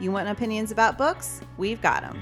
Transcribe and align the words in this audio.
You 0.00 0.10
want 0.10 0.30
opinions 0.30 0.70
about 0.70 0.96
books? 0.96 1.42
We've 1.58 1.82
got 1.82 2.00
them. 2.00 2.18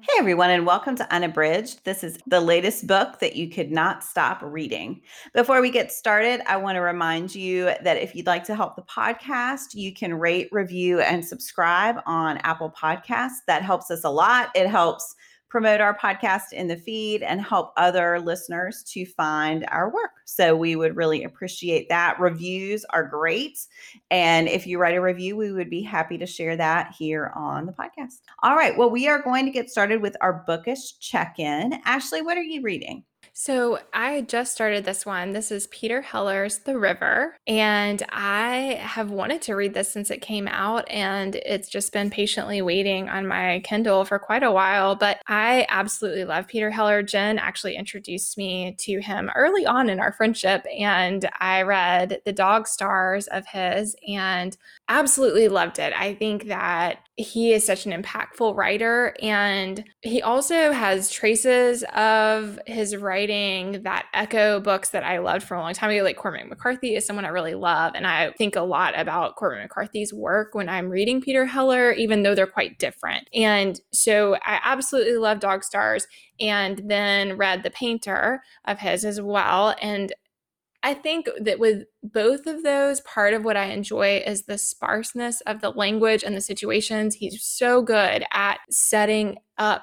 Hey 0.00 0.18
everyone, 0.18 0.50
and 0.50 0.66
welcome 0.66 0.96
to 0.96 1.14
Unabridged. 1.14 1.84
This 1.84 2.02
is 2.02 2.18
the 2.26 2.40
latest 2.40 2.88
book 2.88 3.20
that 3.20 3.36
you 3.36 3.48
could 3.48 3.70
not 3.70 4.02
stop 4.02 4.40
reading. 4.42 5.02
Before 5.32 5.60
we 5.62 5.70
get 5.70 5.92
started, 5.92 6.40
I 6.48 6.56
want 6.56 6.74
to 6.74 6.80
remind 6.80 7.32
you 7.32 7.70
that 7.80 7.98
if 7.98 8.16
you'd 8.16 8.26
like 8.26 8.42
to 8.46 8.56
help 8.56 8.74
the 8.74 8.82
podcast, 8.82 9.74
you 9.74 9.94
can 9.94 10.14
rate, 10.14 10.48
review, 10.50 10.98
and 10.98 11.24
subscribe 11.24 12.00
on 12.06 12.38
Apple 12.38 12.74
Podcasts. 12.76 13.44
That 13.46 13.62
helps 13.62 13.88
us 13.88 14.02
a 14.02 14.10
lot. 14.10 14.50
It 14.56 14.66
helps 14.66 15.14
promote 15.52 15.82
our 15.82 15.94
podcast 15.94 16.54
in 16.54 16.66
the 16.66 16.78
feed 16.78 17.22
and 17.22 17.38
help 17.38 17.74
other 17.76 18.18
listeners 18.18 18.82
to 18.84 19.04
find 19.04 19.66
our 19.68 19.92
work. 19.92 20.12
So 20.24 20.56
we 20.56 20.76
would 20.76 20.96
really 20.96 21.24
appreciate 21.24 21.90
that. 21.90 22.18
Reviews 22.18 22.86
are 22.88 23.06
great. 23.06 23.58
And 24.10 24.48
if 24.48 24.66
you 24.66 24.78
write 24.78 24.96
a 24.96 25.02
review, 25.02 25.36
we 25.36 25.52
would 25.52 25.68
be 25.68 25.82
happy 25.82 26.16
to 26.16 26.24
share 26.24 26.56
that 26.56 26.94
here 26.98 27.32
on 27.36 27.66
the 27.66 27.72
podcast. 27.72 28.22
All 28.42 28.56
right. 28.56 28.74
Well, 28.74 28.88
we 28.88 29.08
are 29.08 29.20
going 29.20 29.44
to 29.44 29.52
get 29.52 29.68
started 29.68 30.00
with 30.00 30.16
our 30.22 30.42
bookish 30.46 30.98
check 31.00 31.38
in. 31.38 31.78
Ashley, 31.84 32.22
what 32.22 32.38
are 32.38 32.42
you 32.42 32.62
reading? 32.62 33.04
So 33.34 33.78
I 33.94 34.20
just 34.22 34.52
started 34.52 34.84
this 34.84 35.06
one. 35.06 35.32
This 35.32 35.50
is 35.50 35.66
Peter 35.68 36.02
Heller's 36.02 36.58
The 36.58 36.78
River. 36.78 37.34
And 37.46 38.02
I 38.10 38.78
have 38.78 39.10
wanted 39.10 39.40
to 39.42 39.54
read 39.54 39.72
this 39.72 39.90
since 39.90 40.10
it 40.10 40.20
came 40.20 40.46
out. 40.46 40.88
And 40.90 41.36
it's 41.36 41.70
just 41.70 41.94
been 41.94 42.10
patiently 42.10 42.60
waiting 42.60 43.08
on 43.08 43.26
my 43.26 43.62
Kindle 43.64 44.04
for 44.04 44.18
quite 44.18 44.42
a 44.42 44.52
while. 44.52 44.96
But 44.96 45.22
I 45.28 45.66
absolutely 45.70 46.26
love 46.26 46.46
Peter 46.46 46.70
Heller. 46.70 47.02
Jen 47.02 47.38
actually 47.38 47.74
introduced 47.76 48.36
me 48.36 48.76
to 48.80 49.00
him 49.00 49.30
early 49.34 49.64
on 49.64 49.88
in 49.88 49.98
our 49.98 50.12
friendship. 50.12 50.66
And 50.78 51.26
I 51.40 51.62
read 51.62 52.20
The 52.26 52.34
Dog 52.34 52.68
Stars 52.68 53.28
of 53.28 53.46
his 53.46 53.96
and 54.06 54.58
absolutely 54.88 55.48
loved 55.48 55.78
it. 55.78 55.92
I 55.96 56.14
think 56.14 56.48
that 56.48 56.98
he 57.16 57.52
is 57.52 57.64
such 57.64 57.86
an 57.86 57.92
impactful 57.92 58.56
writer. 58.56 59.14
And 59.22 59.84
he 60.00 60.22
also 60.22 60.72
has 60.72 61.10
traces 61.10 61.84
of 61.94 62.58
his 62.66 62.96
writing 62.96 63.82
that 63.84 64.06
echo 64.12 64.60
books 64.60 64.90
that 64.90 65.04
I 65.04 65.18
loved 65.18 65.44
for 65.44 65.54
a 65.54 65.60
long 65.60 65.72
time 65.74 65.90
ago. 65.90 66.02
Like 66.02 66.16
Cormac 66.16 66.48
McCarthy 66.48 66.94
is 66.96 67.06
someone 67.06 67.24
I 67.24 67.28
really 67.28 67.54
love. 67.54 67.92
And 67.94 68.06
I 68.06 68.32
think 68.32 68.56
a 68.56 68.62
lot 68.62 68.98
about 68.98 69.36
Cormac 69.36 69.62
McCarthy's 69.62 70.12
work 70.12 70.54
when 70.54 70.68
I'm 70.68 70.90
reading 70.90 71.20
Peter 71.20 71.46
Heller, 71.46 71.92
even 71.92 72.22
though 72.22 72.34
they're 72.34 72.46
quite 72.46 72.78
different. 72.78 73.28
And 73.34 73.80
so 73.92 74.36
I 74.36 74.60
absolutely 74.64 75.16
love 75.16 75.40
Dog 75.40 75.64
Stars 75.64 76.06
and 76.40 76.82
then 76.86 77.36
read 77.36 77.62
The 77.62 77.70
Painter 77.70 78.42
of 78.64 78.78
his 78.78 79.04
as 79.04 79.20
well. 79.20 79.74
And 79.80 80.12
I 80.82 80.94
think 80.94 81.28
that 81.40 81.58
with 81.60 81.84
both 82.02 82.46
of 82.46 82.64
those, 82.64 83.00
part 83.02 83.34
of 83.34 83.44
what 83.44 83.56
I 83.56 83.66
enjoy 83.66 84.22
is 84.26 84.42
the 84.42 84.58
sparseness 84.58 85.40
of 85.42 85.60
the 85.60 85.70
language 85.70 86.24
and 86.24 86.36
the 86.36 86.40
situations. 86.40 87.14
He's 87.14 87.42
so 87.44 87.82
good 87.82 88.24
at 88.32 88.58
setting 88.68 89.38
up 89.58 89.82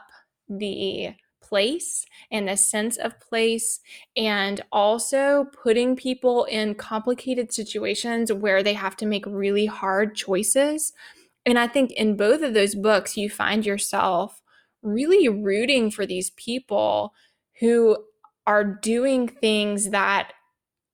the 0.49 1.13
place 1.41 2.05
and 2.31 2.47
the 2.47 2.57
sense 2.57 2.97
of 2.97 3.19
place, 3.19 3.79
and 4.15 4.61
also 4.71 5.45
putting 5.63 5.95
people 5.95 6.43
in 6.45 6.75
complicated 6.75 7.51
situations 7.51 8.31
where 8.31 8.61
they 8.61 8.73
have 8.73 8.95
to 8.97 9.05
make 9.05 9.25
really 9.25 9.65
hard 9.65 10.15
choices. 10.15 10.93
And 11.45 11.57
I 11.57 11.67
think 11.67 11.91
in 11.91 12.17
both 12.17 12.43
of 12.43 12.53
those 12.53 12.75
books, 12.75 13.17
you 13.17 13.29
find 13.29 13.65
yourself 13.65 14.41
really 14.83 15.27
rooting 15.27 15.89
for 15.89 16.05
these 16.05 16.29
people 16.31 17.13
who 17.59 17.97
are 18.45 18.63
doing 18.63 19.27
things 19.27 19.89
that 19.89 20.33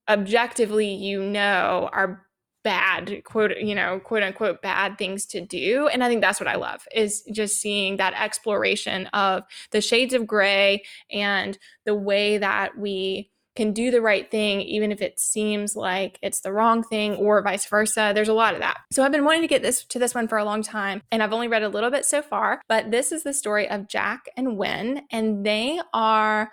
objectively 0.10 0.94
you 0.94 1.24
know 1.24 1.90
are 1.92 2.26
bad 2.64 3.24
quote 3.24 3.56
you 3.60 3.76
know 3.76 4.00
quote 4.00 4.24
unquote 4.24 4.62
bad 4.62 4.98
things 4.98 5.26
to 5.28 5.40
do. 5.40 5.88
And 5.88 6.04
i 6.04 6.10
think 6.10 6.22
that's 6.22 6.40
what 6.40 6.50
i 6.50 6.56
love 6.56 6.86
is 6.94 7.22
just 7.32 7.62
seeing 7.62 7.98
that 7.98 8.20
exploration 8.20 9.06
of 9.08 9.44
the 9.72 9.82
shades 9.82 10.14
of 10.14 10.26
gray 10.26 10.84
and 11.12 11.58
the 11.86 11.96
way 11.96 12.40
that 12.40 12.78
we 12.78 13.30
can 13.56 13.72
do 13.72 13.90
the 13.90 14.02
right 14.02 14.30
thing 14.30 14.62
even 14.62 14.92
if 14.92 15.02
it 15.02 15.20
seems 15.20 15.76
like 15.76 16.20
it's 16.22 16.42
the 16.42 16.52
wrong 16.52 16.84
thing 16.84 17.16
or 17.16 17.42
vice 17.42 17.66
versa. 17.66 18.12
There's 18.14 18.28
a 18.28 18.34
lot 18.34 18.54
of 18.54 18.60
that. 18.60 18.80
So 18.92 19.04
i've 19.04 19.12
been 19.12 19.26
wanting 19.26 19.42
to 19.42 19.48
get 19.48 19.62
this 19.62 19.86
to 19.86 20.00
this 20.00 20.16
one 20.16 20.28
for 20.28 20.40
a 20.40 20.44
long 20.44 20.64
time 20.64 21.04
and 21.12 21.22
i've 21.22 21.34
only 21.34 21.48
read 21.48 21.64
a 21.64 21.70
little 21.70 21.92
bit 21.92 22.06
so 22.06 22.24
far 22.24 22.62
but 22.68 22.90
this 22.90 23.12
is 23.12 23.24
the 23.24 23.34
story 23.34 23.70
of 23.70 23.88
jack 23.88 24.26
and 24.36 24.58
Wynn 24.58 25.04
and 25.12 25.46
they 25.46 25.80
are 25.94 26.50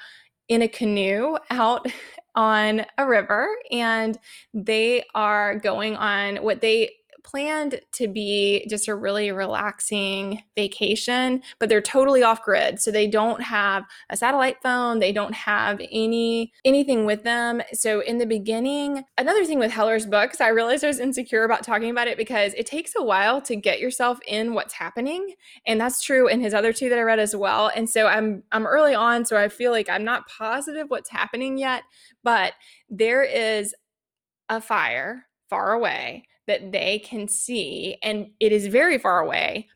in 0.49 0.61
a 0.61 0.69
canoe 0.69 1.39
out 1.51 1.87
on 2.34 2.84
a 2.98 3.06
river 3.06 3.48
and 3.70 4.19
they 4.54 5.04
are 5.15 5.59
going 5.59 5.97
on 5.97 6.37
what 6.37 6.60
they 6.60 6.91
planned 7.25 7.81
to 7.93 8.09
be 8.09 8.66
just 8.69 8.88
a 8.88 8.94
really 8.94 9.33
relaxing 9.33 10.43
vacation, 10.56 11.43
but 11.59 11.69
they're 11.69 11.81
totally 11.81 12.22
off 12.22 12.43
grid. 12.43 12.81
So 12.81 12.91
they 12.91 13.06
don't 13.06 13.43
have 13.43 13.84
a 14.10 14.16
satellite 14.16 14.62
phone, 14.62 14.99
they 14.99 15.12
don't 15.12 15.34
have 15.34 15.81
any 15.91 16.53
anything 16.65 17.06
with 17.06 17.22
them. 17.22 17.62
So 17.72 18.00
in 18.00 18.19
the 18.19 18.27
beginning, 18.27 19.05
another 19.19 19.44
thing 19.44 19.59
with 19.59 19.71
Heller's 19.71 20.06
books, 20.06 20.41
I 20.41 20.49
realized 20.49 20.84
I 20.84 20.88
was 20.88 21.00
insecure 21.00 21.44
about 21.44 21.62
talking 21.62 21.91
about 21.91 22.09
it 22.09 22.16
because 22.16 22.55
it 22.55 22.66
takes 22.66 22.93
a 22.97 23.03
while 23.03 23.41
to 23.43 23.56
get 23.56 23.81
yourself 23.81 24.19
in 24.27 24.54
what's 24.54 24.75
happening, 24.75 25.34
and 25.66 25.81
that's 25.81 26.03
true 26.03 26.28
in 26.28 26.41
his 26.41 26.54
other 26.54 26.72
two 26.72 26.89
that 26.89 26.99
I 26.99 27.03
read 27.03 27.19
as 27.19 27.34
well. 27.37 27.71
And 27.75 27.89
so 27.89 28.06
I'm 28.06 28.43
I'm 28.53 28.66
early 28.66 28.94
on, 28.94 29.25
so 29.25 29.37
I 29.37 29.49
feel 29.49 29.71
like 29.71 29.89
I'm 29.89 30.04
not 30.04 30.28
positive 30.28 30.87
what's 30.89 31.10
happening 31.10 31.59
yet, 31.59 31.84
but 32.22 32.54
there 32.89 33.22
is 33.22 33.75
a 34.49 34.60
fire 34.60 35.27
far 35.53 35.73
away 35.73 36.25
that 36.47 36.73
they 36.73 36.99
can 36.99 37.29
see 37.29 37.99
and 38.03 38.31
it 38.41 38.53
is 38.53 38.67
very 38.69 38.97
far 38.97 39.21
away 39.21 39.69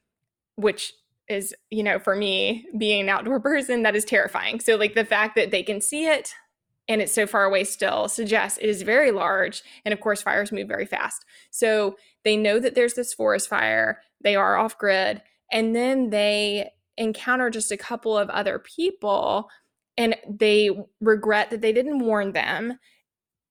which 0.56 0.94
is 1.28 1.54
you 1.70 1.82
know 1.82 1.98
for 1.98 2.16
me 2.16 2.64
being 2.78 3.02
an 3.02 3.08
outdoor 3.10 3.40
person 3.50 3.82
that 3.82 3.94
is 3.94 4.04
terrifying. 4.04 4.58
So 4.60 4.76
like 4.76 4.94
the 4.94 5.04
fact 5.04 5.36
that 5.36 5.50
they 5.50 5.62
can 5.62 5.80
see 5.80 6.06
it 6.06 6.34
and 6.88 7.02
it's 7.02 7.12
so 7.12 7.26
far 7.26 7.44
away 7.44 7.64
still 7.64 8.08
suggests 8.08 8.58
it 8.58 8.68
is 8.68 8.82
very 8.82 9.10
large 9.10 9.62
and 9.84 9.92
of 9.92 10.00
course 10.00 10.22
fires 10.22 10.52
move 10.52 10.68
very 10.68 10.86
fast. 10.86 11.24
So 11.50 11.96
they 12.24 12.36
know 12.36 12.58
that 12.58 12.74
there's 12.74 12.94
this 12.94 13.12
forest 13.12 13.48
fire 13.48 14.00
they 14.22 14.34
are 14.34 14.56
off 14.56 14.78
grid 14.78 15.20
and 15.52 15.76
then 15.76 16.08
they 16.10 16.70
encounter 16.96 17.50
just 17.50 17.70
a 17.70 17.76
couple 17.76 18.16
of 18.16 18.30
other 18.30 18.58
people 18.58 19.50
and 19.98 20.16
they 20.26 20.70
regret 21.00 21.50
that 21.50 21.60
they 21.60 21.72
didn't 21.72 21.98
warn 21.98 22.32
them 22.32 22.78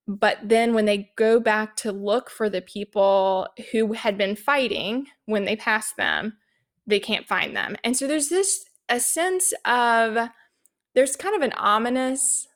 but 0.08 0.38
then 0.44 0.74
when 0.74 0.86
they 0.86 1.12
go 1.16 1.40
back 1.40 1.76
to 1.78 1.92
look 1.92 2.30
for 2.30 2.50
the 2.50 2.62
people 2.62 3.48
who 3.72 3.94
had 3.94 4.18
been 4.18 4.36
fighting 4.36 5.08
when 5.26 5.46
they 5.46 5.56
pass 5.56 5.94
them, 5.94 6.38
they 6.86 7.00
can't 7.00 7.28
find 7.28 7.56
them. 7.56 7.76
And 7.84 7.98
so 7.98 8.08
there's 8.08 8.30
this 8.30 8.66
a 8.88 9.00
sense 9.00 9.54
of 9.66 10.30
there's 10.94 11.16
kind 11.16 11.36
of 11.36 11.42
an 11.42 11.54
ominous 11.54 12.48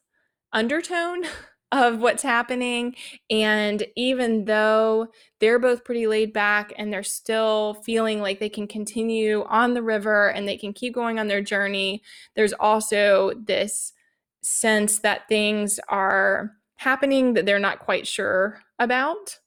undertone 0.53 1.23
of 1.71 1.99
what's 1.99 2.23
happening. 2.23 2.95
And 3.29 3.85
even 3.95 4.45
though 4.45 5.07
they're 5.39 5.59
both 5.59 5.83
pretty 5.83 6.07
laid 6.07 6.33
back 6.33 6.73
and 6.77 6.91
they're 6.91 7.03
still 7.03 7.75
feeling 7.85 8.21
like 8.21 8.39
they 8.39 8.49
can 8.49 8.67
continue 8.67 9.43
on 9.47 9.73
the 9.73 9.83
river 9.83 10.29
and 10.29 10.47
they 10.47 10.57
can 10.57 10.73
keep 10.73 10.95
going 10.95 11.19
on 11.19 11.27
their 11.27 11.43
journey, 11.43 12.01
there's 12.35 12.53
also 12.53 13.33
this 13.43 13.93
sense 14.41 14.99
that 14.99 15.27
things 15.27 15.79
are 15.89 16.53
happening 16.79 17.33
that 17.33 17.45
they're 17.45 17.59
not 17.59 17.79
quite 17.79 18.07
sure 18.07 18.61
about 18.79 19.37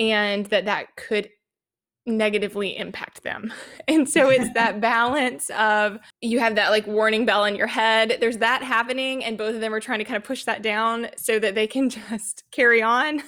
and 0.00 0.46
that 0.46 0.64
that 0.64 0.96
could 0.96 1.30
negatively 2.06 2.76
impact 2.76 3.22
them. 3.22 3.52
And 3.88 4.08
so 4.08 4.30
it's 4.30 4.48
that 4.54 4.80
balance 4.80 5.50
of 5.50 5.98
you 6.20 6.38
have 6.38 6.54
that 6.54 6.70
like 6.70 6.86
warning 6.86 7.26
bell 7.26 7.44
in 7.44 7.56
your 7.56 7.66
head. 7.66 8.18
There's 8.20 8.38
that 8.38 8.62
happening 8.62 9.24
and 9.24 9.36
both 9.36 9.56
of 9.56 9.60
them 9.60 9.74
are 9.74 9.80
trying 9.80 9.98
to 9.98 10.04
kind 10.04 10.16
of 10.16 10.22
push 10.22 10.44
that 10.44 10.62
down 10.62 11.08
so 11.16 11.40
that 11.40 11.56
they 11.56 11.66
can 11.66 11.90
just 12.10 12.44
carry 12.52 12.80
on. 12.80 13.22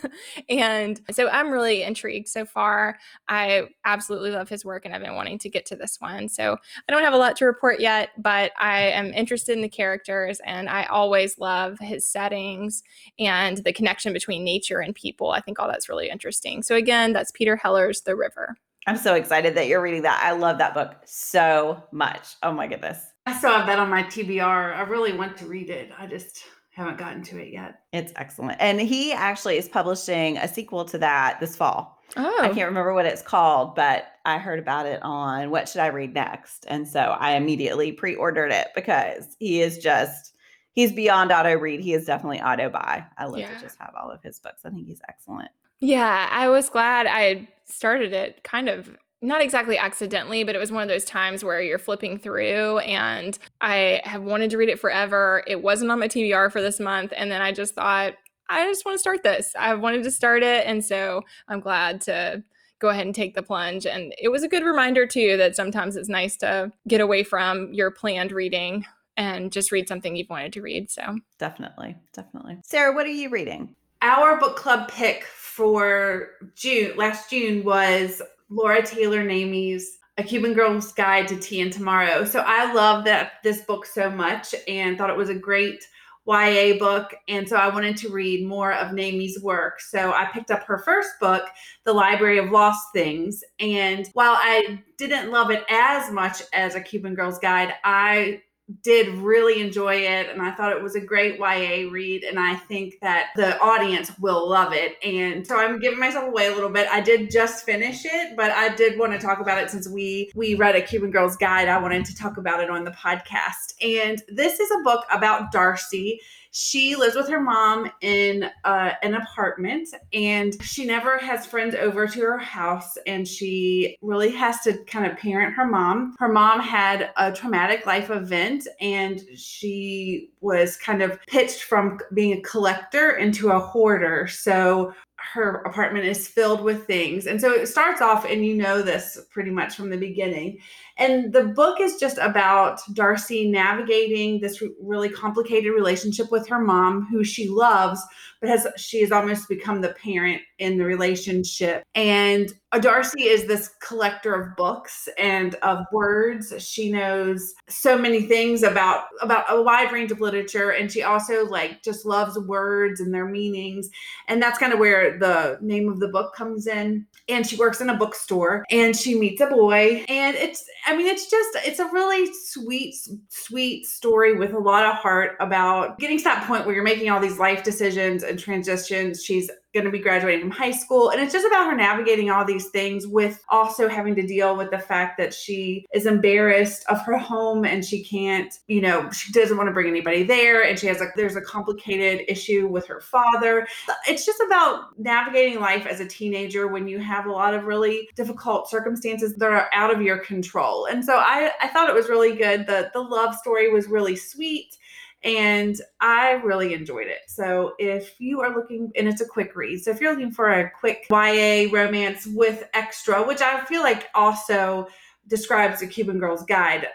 And 0.49 1.01
so 1.11 1.29
I'm 1.29 1.51
really 1.51 1.83
intrigued 1.83 2.29
so 2.29 2.45
far. 2.45 2.99
I 3.29 3.65
absolutely 3.85 4.31
love 4.31 4.49
his 4.49 4.65
work 4.65 4.85
and 4.85 4.95
I've 4.95 5.03
been 5.03 5.17
wanting 5.17 5.39
to 5.41 5.51
get 5.51 5.67
to 5.67 5.77
this 5.77 5.97
one. 5.99 6.29
So 6.29 6.57
I 6.89 6.93
don't 6.93 7.03
have 7.03 7.15
a 7.15 7.19
lot 7.19 7.37
to 7.39 7.47
report 7.47 7.81
yet, 7.81 8.11
but 8.17 8.53
I 8.57 8.83
am 8.83 9.13
interested 9.13 9.57
in 9.57 9.63
the 9.63 9.69
characters 9.69 10.41
and 10.47 10.69
I 10.69 10.85
always 10.85 11.37
love 11.37 11.79
his 11.81 12.07
settings 12.07 12.85
and 13.19 13.59
the 13.59 13.73
connection 13.73 14.13
between 14.13 14.45
nature 14.45 14.79
and 14.79 14.95
people. 14.95 15.33
I 15.33 15.41
think 15.41 15.59
all 15.59 15.69
that's 15.69 15.89
really 15.89 16.09
interesting. 16.09 16.63
So 16.63 16.77
again, 16.77 17.13
that's 17.13 17.33
Peter 17.33 17.57
Heller's 17.57 18.03
The 18.03 18.15
River. 18.15 18.57
I'm 18.87 18.97
so 18.97 19.15
excited 19.15 19.55
that 19.57 19.67
you're 19.69 19.81
reading 19.81 20.03
that. 20.03 20.21
I 20.23 20.33
love 20.33 20.59
that 20.59 20.75
book 20.75 20.95
so 21.07 21.83
much. 21.93 22.37
Oh 22.43 22.53
my 22.53 22.67
goodness. 22.67 22.99
I 23.27 23.35
still 23.37 23.51
have 23.53 23.67
that 23.67 23.79
on 23.79 23.89
my 23.89 24.03
TBR. 24.03 24.77
I 24.77 24.83
really 24.83 25.13
want 25.15 25.37
to 25.39 25.47
read 25.47 25.71
it. 25.71 25.91
I 25.99 26.07
just 26.07 26.45
haven't 26.71 26.99
gotten 26.99 27.23
to 27.23 27.39
it 27.41 27.53
yet. 27.53 27.81
It's 27.93 28.13
excellent. 28.17 28.59
And 28.61 28.81
he 28.81 29.13
actually 29.13 29.57
is 29.57 29.69
publishing 29.69 30.37
a 30.37 30.49
sequel 30.49 30.85
to 30.87 30.99
that 30.99 31.41
this 31.41 31.57
fall. 31.57 31.99
Oh, 32.17 32.39
I 32.43 32.49
can't 32.49 32.69
remember 32.69 32.93
what 32.93 33.07
it's 33.07 33.23
called, 33.23 33.75
but 33.75 34.07
I 34.27 34.37
heard 34.39 34.59
about 34.59 34.85
it 34.87 35.01
on 35.03 35.51
What 35.51 35.69
Should 35.69 35.81
I 35.81 35.87
Read 35.87 36.13
Next? 36.15 36.65
And 36.69 36.87
so 36.87 37.01
I 37.01 37.37
immediately 37.37 37.93
pre 37.93 38.15
ordered 38.15 38.53
it 38.53 38.69
because 38.75 39.37
he 39.39 39.63
is 39.63 39.79
just, 39.79 40.35
he's 40.73 40.93
beyond 40.93 41.33
auto 41.33 41.55
read. 41.57 41.81
He 41.81 41.95
is 41.95 42.05
definitely 42.05 42.43
auto 42.43 42.69
buy. 42.69 43.07
I 43.17 43.25
love 43.25 43.39
Yeah. 43.41 43.55
to 43.55 43.61
just 43.61 43.79
have 43.79 43.95
all 44.01 44.11
of 44.11 44.23
his 44.23 44.39
books. 44.41 44.61
I 44.65 44.71
think 44.71 44.87
he's 44.87 45.01
excellent. 45.09 45.51
Yeah, 45.85 46.31
I 46.31 46.49
was 46.49 46.71
glad 46.71 47.07
I 47.07 47.47
started 47.67 48.15
it 48.15 48.43
kind 48.43 48.71
of 48.71 48.97
not 49.21 49.43
exactly 49.43 49.77
accidentally, 49.77 50.43
but 50.43 50.55
it 50.55 50.59
was 50.59 50.73
one 50.73 50.83
of 50.83 50.89
those 50.89 51.05
times 51.05 51.45
where 51.45 51.61
you're 51.61 51.79
flipping 51.79 52.19
through 52.19 52.79
and 52.79 53.39
I 53.61 54.01
have 54.05 54.23
wanted 54.23 54.49
to 54.51 54.57
read 54.57 54.71
it 54.71 54.81
forever. 54.81 55.45
It 55.47 55.63
wasn't 55.63 55.91
on 55.91 56.01
my 56.01 56.09
TBR 56.09 56.51
for 56.51 56.63
this 56.63 56.81
month. 56.81 57.13
And 57.15 57.31
then 57.31 57.43
I 57.43 57.53
just 57.53 57.75
thought, 57.75 58.15
I 58.49 58.65
just 58.65 58.87
want 58.87 58.95
to 58.95 58.99
start 58.99 59.23
this. 59.23 59.55
I 59.59 59.75
wanted 59.75 60.05
to 60.05 60.11
start 60.11 60.43
it. 60.43 60.67
And 60.67 60.83
so 60.83 61.21
I'm 61.49 61.61
glad 61.61 62.01
to 62.03 62.43
go 62.79 62.89
ahead 62.89 63.05
and 63.05 63.15
take 63.15 63.35
the 63.35 63.43
plunge. 63.43 63.85
And 63.87 64.15
it 64.19 64.29
was 64.29 64.43
a 64.43 64.49
good 64.49 64.65
reminder, 64.65 65.07
too, 65.07 65.37
that 65.37 65.55
sometimes 65.55 65.97
it's 65.97 66.09
nice 66.09 66.37
to 66.39 66.73
get 66.89 67.03
away 67.03 67.25
from 67.25 67.75
your 67.75 67.91
planned 67.91 68.33
reading 68.33 68.87
and 69.19 69.53
just 69.53 69.71
read 69.71 69.87
something 69.87 70.17
you've 70.17 70.31
wanted 70.31 70.55
to 70.55 70.63
read. 70.63 70.91
So 70.91 71.19
Definitely. 71.39 71.97
Definitely. 72.15 72.59
Sarah, 72.65 72.95
what 72.95 73.05
are 73.05 73.11
you 73.11 73.29
reading? 73.29 73.77
Our 74.01 74.39
book 74.39 74.57
club 74.57 74.89
pick 74.91 75.25
for 75.55 76.31
June 76.57 76.97
last 76.97 77.31
June 77.31 77.63
was 77.65 78.21
Laura 78.51 78.85
Taylor 78.85 79.25
Namey's 79.25 79.99
A 80.19 80.23
Cuban 80.25 80.53
Girl's 80.53 80.93
Guide 80.93 81.29
to 81.29 81.37
Tea 81.37 81.61
and 81.61 81.73
Tomorrow. 81.73 82.25
So 82.25 82.43
I 82.45 82.73
love 82.73 83.05
that 83.05 83.35
this 83.45 83.63
book 83.63 83.87
so 83.87 84.11
much 84.11 84.53
and 84.67 84.99
thought 84.99 85.11
it 85.11 85.17
was 85.17 85.29
a 85.29 85.35
great 85.35 85.85
YA 86.27 86.77
book. 86.79 87.15
And 87.29 87.49
so 87.49 87.55
I 87.55 87.73
wanted 87.73 87.97
to 87.99 88.09
read 88.09 88.45
more 88.45 88.73
of 88.73 88.93
Namey's 88.93 89.41
work. 89.43 89.81
So 89.81 90.13
I 90.13 90.29
picked 90.33 90.51
up 90.51 90.65
her 90.65 90.79
first 90.79 91.11
book, 91.21 91.45
The 91.85 91.93
Library 91.93 92.39
of 92.39 92.51
Lost 92.51 92.87
Things. 92.93 93.45
And 93.61 94.09
while 94.15 94.37
I 94.37 94.83
didn't 94.99 95.31
love 95.31 95.53
it 95.53 95.63
as 95.71 96.11
much 96.11 96.43
as 96.53 96.75
A 96.75 96.81
Cuban 96.81 97.15
Girl's 97.15 97.39
Guide, 97.39 97.75
I 97.85 98.43
did 98.83 99.09
really 99.09 99.61
enjoy 99.61 99.95
it 99.95 100.31
and 100.31 100.41
I 100.41 100.53
thought 100.53 100.73
it 100.73 100.83
was 100.83 100.95
a 100.95 101.01
great 101.01 101.39
YA 101.39 101.91
read 101.91 102.25
and 102.25 102.39
I 102.39 102.55
think 102.55 102.95
that 103.03 103.29
the 103.37 103.59
audience 103.61 104.11
will 104.19 104.49
love 104.49 104.73
it. 104.73 104.97
And 105.05 105.47
so 105.47 105.57
I'm 105.57 105.79
giving 105.79 105.99
myself 105.99 106.25
away 106.25 106.47
a 106.47 106.55
little 106.55 106.71
bit. 106.71 106.89
I 106.91 107.01
did 107.03 107.31
just 107.31 107.67
finish 107.67 108.07
it, 108.07 108.37
but 108.37 108.51
I 108.53 108.75
did 108.75 108.99
want 108.99 109.13
to 109.13 109.19
talk 109.19 109.41
about 109.41 109.63
it 109.63 109.71
since 109.71 109.89
we 109.89 110.31
we 110.35 110.55
read 110.55 110.77
a 110.77 110.81
Cuban 110.81 111.11
Girl's 111.11 111.37
Guide. 111.37 111.69
I 111.69 111.79
wanted 111.79 112.07
to 112.07 112.17
talk 112.17 112.39
about 112.39 112.61
it 112.61 112.71
on 112.71 112.85
the 112.85 112.91
podcast. 112.93 113.75
And 113.83 114.23
this 114.29 114.59
is 114.61 114.71
a 114.71 114.83
book 114.83 115.05
about 115.13 115.53
Darcy. 115.53 116.21
She 116.57 116.95
lives 116.95 117.17
with 117.17 117.29
her 117.31 117.41
mom 117.41 117.91
in 118.01 118.49
uh, 118.63 118.93
an 119.03 119.15
apartment 119.15 119.89
and 120.13 120.55
she 120.63 120.85
never 120.85 121.19
has 121.19 121.47
friends 121.47 121.75
over 121.75 122.07
to 122.07 122.21
her 122.21 122.39
house 122.39 122.97
and 123.09 123.27
she 123.27 123.97
really 124.01 124.31
has 124.31 124.61
to 124.61 124.79
kind 124.85 125.05
of 125.05 125.19
parent 125.19 125.53
her 125.55 125.67
mom. 125.67 126.15
Her 126.17 126.29
mom 126.29 126.61
had 126.61 127.11
a 127.17 127.33
traumatic 127.33 127.87
life 127.87 128.09
event 128.09 128.69
and 128.81 129.21
she 129.35 130.31
was 130.41 130.77
kind 130.77 131.03
of 131.03 131.19
pitched 131.27 131.65
from 131.65 131.99
being 132.15 132.35
a 132.35 132.43
collector 132.43 133.17
into 133.17 133.51
a 133.51 133.59
hoarder. 133.59 134.29
So 134.29 134.95
her 135.33 135.63
apartment 135.63 136.05
is 136.05 136.29
filled 136.29 136.63
with 136.63 136.87
things. 136.87 137.27
And 137.27 137.41
so 137.41 137.53
it 137.53 137.67
starts 137.67 138.01
off, 138.01 138.25
and 138.25 138.45
you 138.45 138.55
know 138.55 138.83
this 138.83 139.19
pretty 139.31 139.51
much 139.51 139.75
from 139.75 139.91
the 139.91 139.97
beginning. 139.97 140.59
And 140.97 141.33
the 141.33 141.45
book 141.45 141.81
is 141.81 141.97
just 141.97 142.19
about 142.19 142.81
Darcy 142.93 143.51
navigating 143.51 144.41
this 144.41 144.63
really 144.81 145.09
complicated 145.09 145.73
relationship 145.73 146.31
with 146.31 146.47
her 146.49 146.61
mom, 146.61 147.07
who 147.11 147.25
she 147.25 147.49
loves, 147.49 148.01
but 148.41 148.49
has 148.49 148.67
she 148.77 149.01
has 149.01 149.11
almost 149.11 149.49
become 149.49 149.81
the 149.81 149.95
parent 149.95 150.43
in 150.59 150.79
the 150.79 150.85
relationship. 150.85 151.83
And 151.95 152.53
uh, 152.73 152.79
Darcy 152.79 153.25
is 153.25 153.47
this 153.47 153.71
collector 153.81 154.35
of 154.35 154.57
books 154.57 155.09
and 155.19 155.55
of 155.57 155.85
words. 155.93 156.53
She 156.63 156.93
knows 156.93 157.55
so 157.69 157.97
many 157.99 158.23
things 158.23 158.63
about 158.63 159.05
about 159.21 159.47
a 159.49 159.63
wide 159.63 159.93
range 159.93 160.13
of 160.13 160.21
literature, 160.21 160.71
and 160.71 160.93
she 160.93 161.03
also 161.03 161.47
like 161.47 161.83
just 161.83 162.05
loves 162.05 162.39
words 162.39 163.01
and 163.01 163.13
their 163.13 163.27
meanings. 163.27 163.89
And 164.29 164.43
that's 164.43 164.59
kind 164.59 164.73
of 164.73 164.79
where 164.79 165.19
the 165.19 165.59
name 165.61 165.89
of 165.89 165.99
the 166.01 166.09
book 166.09 166.35
comes 166.35 166.67
in. 166.67 167.07
And 167.29 167.47
she 167.47 167.57
works 167.57 167.81
in 167.81 167.91
a 167.91 167.97
bookstore, 167.97 168.65
and 168.71 168.95
she 168.95 169.19
meets 169.19 169.41
a 169.41 169.47
boy, 169.47 170.05
and 170.09 170.37
it's 170.37 170.69
I 170.87 170.97
mean 170.97 171.07
it's 171.07 171.31
just 171.31 171.51
it's 171.65 171.79
a 171.79 171.87
really 171.87 172.31
sweet 172.33 172.95
sweet 173.29 173.87
story 173.87 174.35
with 174.35 174.53
a 174.53 174.59
lot 174.59 174.85
of 174.85 174.97
heart 174.97 175.33
about 175.41 175.99
getting 175.99 176.19
to 176.19 176.25
that 176.25 176.47
point 176.47 176.67
where 176.67 176.75
you're 176.75 176.85
making 176.85 177.11
all 177.11 177.21
these 177.21 177.39
life 177.39 177.63
decisions 177.63 178.23
and 178.23 178.39
transitions. 178.39 179.25
She's 179.25 179.51
going 179.75 179.85
to 179.85 179.91
be 179.91 179.99
graduating 179.99 180.41
from 180.41 180.51
high 180.51 180.71
school. 180.71 181.11
And 181.11 181.21
it's 181.21 181.33
just 181.33 181.47
about 181.47 181.67
her 181.67 181.77
navigating 181.77 182.31
all 182.31 182.45
these 182.45 182.69
things 182.69 183.07
with 183.07 183.45
also 183.49 183.89
having 183.89 184.15
to 184.15 184.27
deal 184.27 184.57
with 184.57 184.71
the 184.71 184.79
fact 184.79 185.19
that 185.19 185.35
she 185.35 185.85
is 185.93 186.07
embarrassed 186.07 186.85
of 186.89 187.03
her 187.03 187.19
home 187.19 187.65
and 187.65 187.85
she 187.85 188.03
can't, 188.03 188.55
you 188.69 188.81
know, 188.81 189.11
she 189.11 189.33
doesn't 189.33 189.57
want 189.57 189.69
to 189.69 189.73
bring 189.73 189.89
anybody 189.89 190.23
there. 190.23 190.63
And 190.63 190.79
she 190.79 190.87
has 190.87 191.01
a, 191.01 191.09
there's 191.17 191.37
a 191.37 191.41
complicated 191.41 192.25
issue 192.29 192.69
with 192.69 192.87
her 192.87 193.01
father. 193.01 193.67
It's 194.09 194.25
just 194.25 194.41
about 194.47 194.99
navigating 194.99 195.61
life 195.61 195.87
as 195.87 196.01
a 196.01 196.07
teenager 196.07 196.69
when 196.69 196.87
you 196.87 197.01
have 197.01 197.27
a 197.27 197.33
lot 197.33 197.53
of 197.53 197.65
really 197.65 198.09
difficult 198.15 198.71
circumstances 198.71 199.35
that 199.35 199.51
are 199.51 199.69
out 199.73 199.93
of 199.93 200.01
your 200.01 200.19
control. 200.19 200.87
And 200.87 201.05
so 201.05 201.17
I, 201.17 201.51
I 201.61 201.69
thought 201.69 201.89
it 201.89 201.95
was 201.95 202.09
really 202.09 202.37
good. 202.37 202.67
The, 202.67 202.91
the 202.95 203.01
love 203.01 203.35
story 203.35 203.73
was 203.73 203.89
really 203.89 204.17
sweet 204.17 204.77
and 205.25 205.77
I 206.01 206.33
really 206.33 206.75
enjoyed 206.75 207.07
it. 207.07 207.23
So 207.29 207.73
if 207.79 208.21
you 208.21 208.41
are 208.43 208.55
looking, 208.55 208.93
and 208.95 209.09
it's 209.09 209.23
a 209.23 209.27
quick 209.27 209.57
read, 209.57 209.83
so 209.83 209.91
if 209.91 210.01
you're 210.01 210.13
looking 210.13 210.31
for 210.31 210.51
a 210.51 210.71
quick 210.71 211.07
YA 211.11 211.69
romance 211.73 212.27
with 212.27 212.69
extra, 212.75 213.27
which 213.27 213.41
I 213.41 213.65
feel 213.65 213.83
like 213.83 214.09
also 214.15 214.87
describes 215.27 215.81
the 215.81 215.87
Cuban 215.87 216.19
Girl's 216.19 216.45
Guide, 216.45 216.89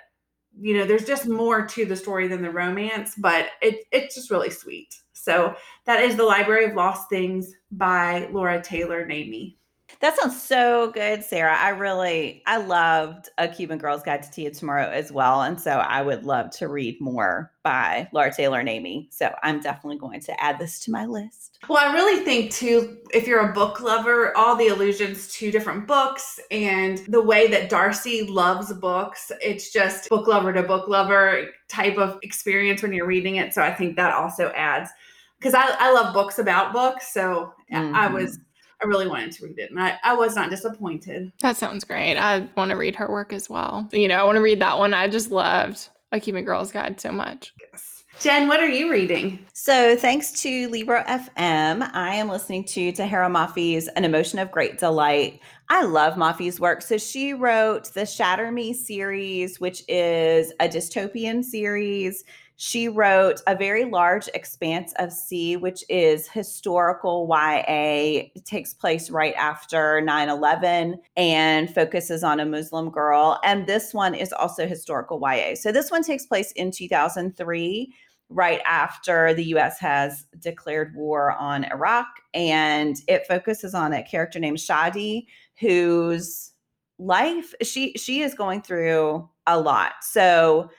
you 0.61 0.77
know, 0.77 0.85
there's 0.85 1.05
just 1.05 1.27
more 1.27 1.65
to 1.65 1.85
the 1.85 1.95
story 1.95 2.27
than 2.27 2.41
the 2.43 2.51
romance, 2.51 3.15
but 3.17 3.47
it, 3.61 3.85
it's 3.91 4.15
just 4.15 4.29
really 4.29 4.51
sweet. 4.51 4.93
So 5.13 5.55
that 5.85 6.01
is 6.01 6.15
The 6.15 6.23
Library 6.23 6.65
of 6.65 6.75
Lost 6.75 7.09
Things 7.09 7.53
by 7.71 8.27
Laura 8.31 8.61
Taylor 8.61 9.05
Namey. 9.05 9.55
That 10.01 10.17
sounds 10.17 10.41
so 10.41 10.91
good, 10.91 11.23
Sarah. 11.23 11.57
I 11.57 11.69
really, 11.69 12.41
I 12.45 12.57
loved 12.57 13.29
A 13.37 13.47
Cuban 13.47 13.77
Girl's 13.77 14.03
Guide 14.03 14.23
to 14.23 14.31
Tea 14.31 14.45
and 14.45 14.55
Tomorrow 14.55 14.89
as 14.89 15.11
well. 15.11 15.41
And 15.41 15.59
so 15.59 15.71
I 15.71 16.01
would 16.01 16.25
love 16.25 16.51
to 16.51 16.67
read 16.67 16.99
more 17.01 17.51
by 17.63 18.07
Laura 18.13 18.33
Taylor 18.33 18.63
Namey. 18.63 19.13
So 19.13 19.33
I'm 19.43 19.59
definitely 19.59 19.97
going 19.97 20.21
to 20.21 20.43
add 20.43 20.57
this 20.57 20.79
to 20.81 20.91
my 20.91 21.05
list. 21.05 21.59
Well, 21.67 21.77
I 21.77 21.93
really 21.93 22.23
think 22.23 22.51
too, 22.51 22.97
if 23.13 23.27
you're 23.27 23.49
a 23.49 23.53
book 23.53 23.81
lover, 23.81 24.35
all 24.37 24.55
the 24.55 24.69
allusions 24.69 25.27
to 25.33 25.51
different 25.51 25.85
books 25.85 26.39
and 26.49 26.99
the 27.09 27.21
way 27.21 27.47
that 27.47 27.69
Darcy 27.69 28.23
loves 28.23 28.71
books, 28.73 29.31
it's 29.41 29.71
just 29.71 30.07
book 30.09 30.27
lover 30.27 30.53
to 30.53 30.63
book 30.63 30.87
lover 30.87 31.47
type 31.67 31.97
of 31.97 32.17
experience 32.23 32.81
when 32.81 32.93
you're 32.93 33.05
reading 33.05 33.35
it. 33.35 33.53
So 33.53 33.61
I 33.61 33.73
think 33.73 33.97
that 33.97 34.13
also 34.13 34.51
adds 34.55 34.89
because 35.37 35.53
I, 35.53 35.75
I 35.79 35.91
love 35.91 36.13
books 36.13 36.39
about 36.39 36.73
books. 36.73 37.13
So 37.13 37.53
mm-hmm. 37.71 37.95
I 37.95 38.07
was 38.07 38.39
I 38.81 38.85
really 38.85 39.07
wanted 39.07 39.31
to 39.33 39.45
read 39.45 39.59
it, 39.59 39.71
and 39.71 39.79
I, 39.79 39.97
I 40.03 40.13
was 40.13 40.35
not 40.35 40.49
disappointed. 40.49 41.31
That 41.41 41.57
sounds 41.57 41.83
great. 41.83 42.17
I 42.17 42.47
want 42.55 42.71
to 42.71 42.77
read 42.77 42.95
her 42.95 43.09
work 43.09 43.33
as 43.33 43.49
well. 43.49 43.87
You 43.91 44.07
know, 44.07 44.15
I 44.15 44.23
want 44.23 44.37
to 44.37 44.41
read 44.41 44.61
that 44.61 44.77
one. 44.77 44.93
I 44.93 45.07
just 45.07 45.31
loved 45.31 45.89
A 46.11 46.19
Cuban 46.19 46.45
Girl's 46.45 46.71
Guide 46.71 46.99
so 46.99 47.11
much. 47.11 47.53
Yes. 47.59 48.05
Jen, 48.21 48.49
what 48.49 48.59
are 48.59 48.67
you 48.67 48.91
reading? 48.91 49.39
So, 49.53 49.95
thanks 49.95 50.31
to 50.41 50.67
Libro 50.69 51.03
FM, 51.03 51.89
I 51.93 52.15
am 52.15 52.27
listening 52.27 52.65
to 52.65 52.91
Tahereh 52.91 53.31
Mafi's 53.31 53.87
An 53.89 54.03
Emotion 54.03 54.39
of 54.39 54.51
Great 54.51 54.77
Delight. 54.77 55.39
I 55.69 55.83
love 55.83 56.15
Mafi's 56.15 56.59
work. 56.59 56.81
So, 56.81 56.97
she 56.97 57.33
wrote 57.33 57.93
the 57.93 58.05
Shatter 58.05 58.51
Me 58.51 58.73
series, 58.73 59.59
which 59.61 59.83
is 59.87 60.51
a 60.59 60.67
dystopian 60.67 61.43
series. 61.43 62.25
She 62.61 62.89
wrote 62.89 63.41
A 63.47 63.55
Very 63.55 63.85
Large 63.85 64.27
Expanse 64.33 64.91
of 64.99 65.13
Sea, 65.13 65.55
which 65.55 65.81
is 65.87 66.27
historical 66.27 67.25
YA. 67.31 68.27
It 68.35 68.43
takes 68.43 68.73
place 68.73 69.09
right 69.09 69.33
after 69.35 70.01
9 70.01 70.27
11 70.27 70.99
and 71.15 71.73
focuses 71.73 72.21
on 72.21 72.41
a 72.41 72.45
Muslim 72.45 72.89
girl. 72.89 73.39
And 73.45 73.65
this 73.65 73.93
one 73.93 74.13
is 74.13 74.33
also 74.33 74.67
historical 74.67 75.21
YA. 75.23 75.55
So 75.55 75.71
this 75.71 75.89
one 75.89 76.03
takes 76.03 76.25
place 76.25 76.51
in 76.51 76.69
2003 76.69 77.93
right 78.27 78.61
after 78.65 79.33
the 79.33 79.45
US 79.55 79.79
has 79.79 80.25
declared 80.39 80.93
war 80.97 81.31
on 81.31 81.63
Iraq. 81.63 82.07
And 82.33 82.97
it 83.07 83.25
focuses 83.25 83.73
on 83.73 83.93
a 83.93 84.03
character 84.03 84.37
named 84.37 84.57
Shadi, 84.57 85.27
whose 85.61 86.51
life 86.97 87.53
she 87.63 87.93
she 87.93 88.19
is 88.19 88.33
going 88.33 88.61
through 88.63 89.29
a 89.47 89.57
lot. 89.57 89.93
So 90.01 90.69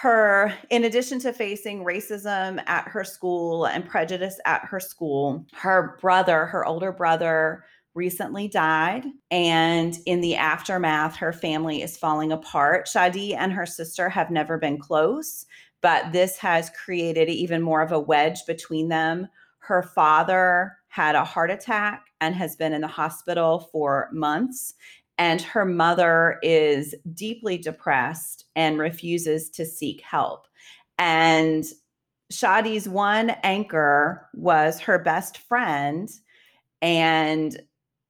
her, 0.00 0.54
in 0.70 0.84
addition 0.84 1.18
to 1.20 1.30
facing 1.30 1.84
racism 1.84 2.62
at 2.66 2.88
her 2.88 3.04
school 3.04 3.66
and 3.66 3.86
prejudice 3.86 4.40
at 4.46 4.64
her 4.64 4.80
school, 4.80 5.44
her 5.52 5.98
brother, 6.00 6.46
her 6.46 6.64
older 6.64 6.90
brother, 6.90 7.64
recently 7.94 8.48
died. 8.48 9.04
And 9.30 9.98
in 10.06 10.22
the 10.22 10.36
aftermath, 10.36 11.16
her 11.16 11.34
family 11.34 11.82
is 11.82 11.98
falling 11.98 12.32
apart. 12.32 12.86
Shadi 12.86 13.36
and 13.36 13.52
her 13.52 13.66
sister 13.66 14.08
have 14.08 14.30
never 14.30 14.56
been 14.56 14.78
close, 14.78 15.44
but 15.82 16.12
this 16.12 16.38
has 16.38 16.70
created 16.70 17.28
even 17.28 17.60
more 17.60 17.82
of 17.82 17.92
a 17.92 18.00
wedge 18.00 18.46
between 18.46 18.88
them. 18.88 19.28
Her 19.58 19.82
father 19.82 20.78
had 20.88 21.14
a 21.14 21.24
heart 21.24 21.50
attack 21.50 22.06
and 22.22 22.34
has 22.34 22.56
been 22.56 22.72
in 22.72 22.80
the 22.80 22.86
hospital 22.88 23.68
for 23.70 24.08
months. 24.12 24.74
And 25.20 25.42
her 25.42 25.66
mother 25.66 26.38
is 26.42 26.94
deeply 27.12 27.58
depressed 27.58 28.46
and 28.56 28.78
refuses 28.78 29.50
to 29.50 29.66
seek 29.66 30.00
help. 30.00 30.46
And 30.98 31.62
Shadi's 32.32 32.88
one 32.88 33.30
anchor 33.42 34.26
was 34.32 34.80
her 34.80 34.98
best 34.98 35.36
friend. 35.36 36.08
And 36.80 37.60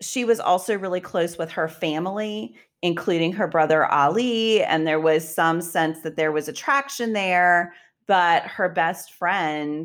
she 0.00 0.25
was 0.25 0.38
also 0.38 0.79
really 0.79 1.00
close 1.00 1.37
with 1.37 1.50
her 1.50 1.67
family, 1.67 2.55
including 2.81 3.33
her 3.33 3.49
brother 3.49 3.87
Ali. 3.87 4.62
And 4.62 4.87
there 4.87 5.00
was 5.00 5.29
some 5.29 5.61
sense 5.61 6.02
that 6.02 6.14
there 6.14 6.31
was 6.31 6.47
attraction 6.47 7.12
there. 7.12 7.75
But 8.07 8.45
her 8.45 8.69
best 8.69 9.14
friend 9.14 9.85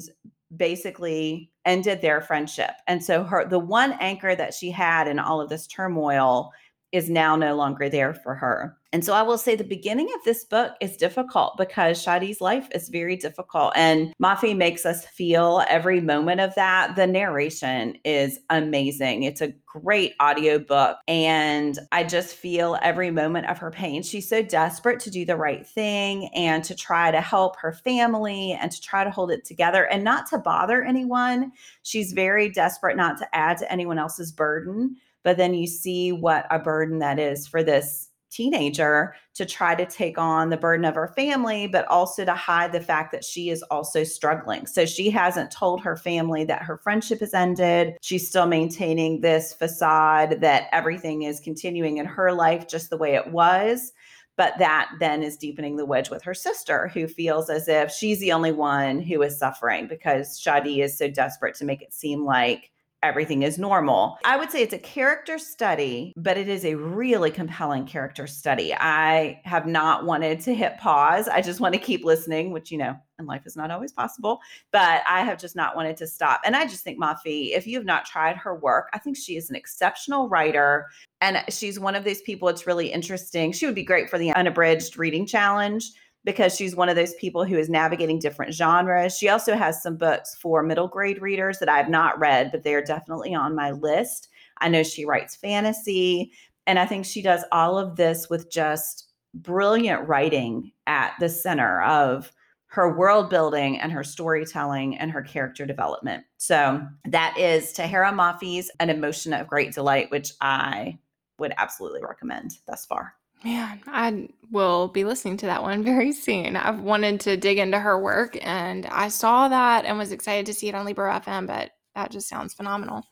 basically 0.55 1.49
ended 1.65 2.01
their 2.01 2.21
friendship. 2.21 2.71
And 2.85 3.03
so 3.03 3.23
her 3.23 3.45
the 3.47 3.57
one 3.57 3.93
anchor 3.93 4.35
that 4.35 4.53
she 4.53 4.69
had 4.69 5.07
in 5.07 5.17
all 5.17 5.41
of 5.41 5.49
this 5.49 5.65
turmoil 5.65 6.51
is 6.95 7.09
now 7.09 7.35
no 7.35 7.55
longer 7.55 7.89
there 7.89 8.13
for 8.13 8.35
her. 8.35 8.77
And 8.93 9.03
so 9.03 9.13
I 9.13 9.23
will 9.23 9.37
say 9.37 9.57
the 9.57 9.65
beginning 9.65 10.07
of 10.15 10.23
this 10.23 10.45
book 10.45 10.71
is 10.79 10.95
difficult 10.95 11.57
because 11.57 12.01
Shadi's 12.01 12.39
life 12.39 12.69
is 12.73 12.87
very 12.87 13.17
difficult. 13.17 13.73
And 13.75 14.13
Mafi 14.23 14.55
makes 14.55 14.85
us 14.85 15.05
feel 15.05 15.61
every 15.67 15.99
moment 15.99 16.39
of 16.39 16.55
that. 16.55 16.95
The 16.95 17.05
narration 17.05 17.97
is 18.05 18.39
amazing. 18.49 19.23
It's 19.23 19.41
a 19.41 19.53
great 19.65 20.13
audiobook. 20.23 20.99
And 21.09 21.77
I 21.91 22.05
just 22.05 22.37
feel 22.37 22.77
every 22.81 23.11
moment 23.11 23.47
of 23.47 23.57
her 23.57 23.69
pain. 23.69 24.01
She's 24.01 24.29
so 24.29 24.41
desperate 24.41 25.01
to 25.01 25.09
do 25.09 25.25
the 25.25 25.35
right 25.35 25.67
thing 25.67 26.29
and 26.33 26.63
to 26.63 26.73
try 26.73 27.11
to 27.11 27.19
help 27.19 27.57
her 27.57 27.73
family 27.73 28.53
and 28.53 28.71
to 28.71 28.79
try 28.79 29.03
to 29.03 29.11
hold 29.11 29.29
it 29.29 29.43
together 29.43 29.83
and 29.83 30.05
not 30.05 30.29
to 30.29 30.37
bother 30.37 30.81
anyone. 30.85 31.51
She's 31.83 32.13
very 32.13 32.47
desperate 32.49 32.95
not 32.95 33.17
to 33.17 33.35
add 33.35 33.57
to 33.57 33.69
anyone 33.69 33.99
else's 33.99 34.31
burden. 34.31 34.95
But 35.25 35.37
then 35.37 35.55
you 35.55 35.67
see 35.67 36.13
what 36.13 36.45
a 36.51 36.59
burden 36.59 36.99
that 36.99 37.19
is 37.19 37.47
for 37.47 37.63
this 37.63 38.09
teenager 38.29 39.15
to 39.33 39.45
try 39.45 39.73
to 39.73 39.85
take 39.85 40.17
on 40.17 40.49
the 40.49 40.57
burden 40.57 40.85
of 40.85 40.93
her 40.93 41.11
family, 41.15 41.67
but 41.67 41.87
also 41.87 42.23
to 42.23 42.33
hide 42.33 42.71
the 42.71 42.81
fact 42.81 43.11
that 43.11 43.23
she 43.23 43.49
is 43.49 43.63
also 43.63 44.03
struggling. 44.03 44.67
So 44.67 44.85
she 44.85 45.09
hasn't 45.09 45.51
told 45.51 45.81
her 45.81 45.95
family 45.95 46.43
that 46.45 46.61
her 46.61 46.77
friendship 46.77 47.21
has 47.21 47.33
ended. 47.33 47.95
She's 48.01 48.27
still 48.27 48.45
maintaining 48.45 49.21
this 49.21 49.53
facade 49.53 50.41
that 50.41 50.67
everything 50.71 51.23
is 51.23 51.39
continuing 51.39 51.97
in 51.97 52.05
her 52.05 52.31
life 52.31 52.67
just 52.67 52.89
the 52.89 52.97
way 52.97 53.15
it 53.15 53.31
was. 53.31 53.93
But 54.37 54.53
that 54.59 54.91
then 54.99 55.23
is 55.23 55.37
deepening 55.37 55.77
the 55.77 55.85
wedge 55.85 56.09
with 56.09 56.21
her 56.23 56.33
sister, 56.33 56.89
who 56.89 57.07
feels 57.07 57.49
as 57.49 57.69
if 57.69 57.89
she's 57.89 58.19
the 58.19 58.33
only 58.33 58.51
one 58.51 58.99
who 58.99 59.21
is 59.21 59.39
suffering 59.39 59.87
because 59.87 60.39
Shadi 60.39 60.83
is 60.83 60.97
so 60.97 61.09
desperate 61.09 61.55
to 61.55 61.65
make 61.65 61.81
it 61.81 61.93
seem 61.93 62.25
like 62.25 62.69
everything 63.07 63.43
is 63.43 63.57
normal. 63.57 64.17
I 64.25 64.37
would 64.37 64.51
say 64.51 64.61
it's 64.61 64.73
a 64.73 64.79
character 64.79 65.37
study, 65.37 66.13
but 66.15 66.37
it 66.37 66.47
is 66.47 66.65
a 66.65 66.75
really 66.75 67.31
compelling 67.31 67.85
character 67.85 68.27
study. 68.27 68.73
I 68.73 69.41
have 69.45 69.65
not 69.65 70.05
wanted 70.05 70.39
to 70.41 70.53
hit 70.53 70.77
pause. 70.77 71.27
I 71.27 71.41
just 71.41 71.59
want 71.59 71.73
to 71.73 71.79
keep 71.79 72.03
listening, 72.03 72.51
which, 72.51 72.71
you 72.71 72.77
know, 72.77 72.95
in 73.19 73.25
life 73.25 73.45
is 73.45 73.55
not 73.55 73.71
always 73.71 73.93
possible, 73.93 74.39
but 74.71 75.01
I 75.07 75.21
have 75.21 75.39
just 75.39 75.55
not 75.55 75.75
wanted 75.75 75.97
to 75.97 76.07
stop. 76.07 76.41
And 76.43 76.55
I 76.55 76.65
just 76.65 76.83
think 76.83 76.99
Mafi, 76.99 77.55
if 77.55 77.65
you 77.65 77.77
have 77.77 77.85
not 77.85 78.05
tried 78.05 78.35
her 78.37 78.55
work, 78.55 78.89
I 78.93 78.99
think 78.99 79.15
she 79.17 79.37
is 79.37 79.49
an 79.49 79.55
exceptional 79.55 80.27
writer. 80.27 80.87
And 81.21 81.43
she's 81.49 81.79
one 81.79 81.95
of 81.95 82.03
those 82.03 82.21
people, 82.21 82.49
it's 82.49 82.67
really 82.67 82.91
interesting. 82.91 83.51
She 83.51 83.65
would 83.65 83.75
be 83.75 83.83
great 83.83 84.09
for 84.09 84.17
the 84.17 84.33
unabridged 84.33 84.97
reading 84.97 85.25
challenge 85.25 85.91
because 86.25 86.55
she's 86.55 86.75
one 86.75 86.89
of 86.89 86.95
those 86.95 87.13
people 87.13 87.45
who 87.45 87.57
is 87.57 87.69
navigating 87.69 88.19
different 88.19 88.53
genres. 88.53 89.17
She 89.17 89.29
also 89.29 89.55
has 89.55 89.81
some 89.81 89.95
books 89.95 90.35
for 90.35 90.63
middle 90.63 90.87
grade 90.87 91.21
readers 91.21 91.59
that 91.59 91.69
I 91.69 91.77
have 91.77 91.89
not 91.89 92.19
read, 92.19 92.51
but 92.51 92.63
they 92.63 92.73
are 92.73 92.83
definitely 92.83 93.33
on 93.33 93.55
my 93.55 93.71
list. 93.71 94.27
I 94.57 94.67
know 94.67 94.83
she 94.83 95.05
writes 95.05 95.35
fantasy, 95.35 96.31
and 96.67 96.79
I 96.79 96.85
think 96.85 97.05
she 97.05 97.21
does 97.21 97.43
all 97.51 97.77
of 97.77 97.95
this 97.95 98.29
with 98.29 98.51
just 98.51 99.11
brilliant 99.35 100.07
writing 100.07 100.71
at 100.87 101.13
the 101.19 101.29
center 101.29 101.81
of 101.83 102.31
her 102.67 102.97
world 102.97 103.29
building 103.29 103.79
and 103.79 103.91
her 103.91 104.03
storytelling 104.03 104.97
and 104.97 105.11
her 105.11 105.21
character 105.21 105.65
development. 105.65 106.25
So 106.37 106.85
that 107.05 107.37
is 107.37 107.71
Tahereh 107.73 108.13
Mafi's 108.13 108.71
An 108.79 108.89
Emotion 108.89 109.31
of 109.31 109.47
Great 109.47 109.73
Delight, 109.73 110.09
which 110.09 110.31
I 110.41 110.97
would 111.37 111.53
absolutely 111.57 112.01
recommend 112.01 112.57
thus 112.65 112.85
far. 112.85 113.13
Man, 113.45 113.79
I 113.85 114.27
will 114.49 114.87
be 114.87 115.03
listening 115.03 115.37
to 115.37 115.45
that 115.45 115.61
one 115.61 115.83
very 115.85 116.11
soon. 116.11 116.55
I've 116.55 116.79
wanted 116.79 117.19
to 117.21 117.37
dig 117.37 117.59
into 117.59 117.79
her 117.79 117.97
work 117.97 118.37
and 118.41 118.87
I 118.87 119.09
saw 119.09 119.47
that 119.47 119.85
and 119.85 119.99
was 119.99 120.11
excited 120.11 120.47
to 120.47 120.53
see 120.53 120.67
it 120.67 120.73
on 120.73 120.83
Libro 120.83 121.11
FM, 121.11 121.45
but 121.45 121.69
that 121.93 122.09
just 122.09 122.27
sounds 122.27 122.55
phenomenal. 122.55 123.03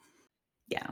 Yeah. 0.67 0.87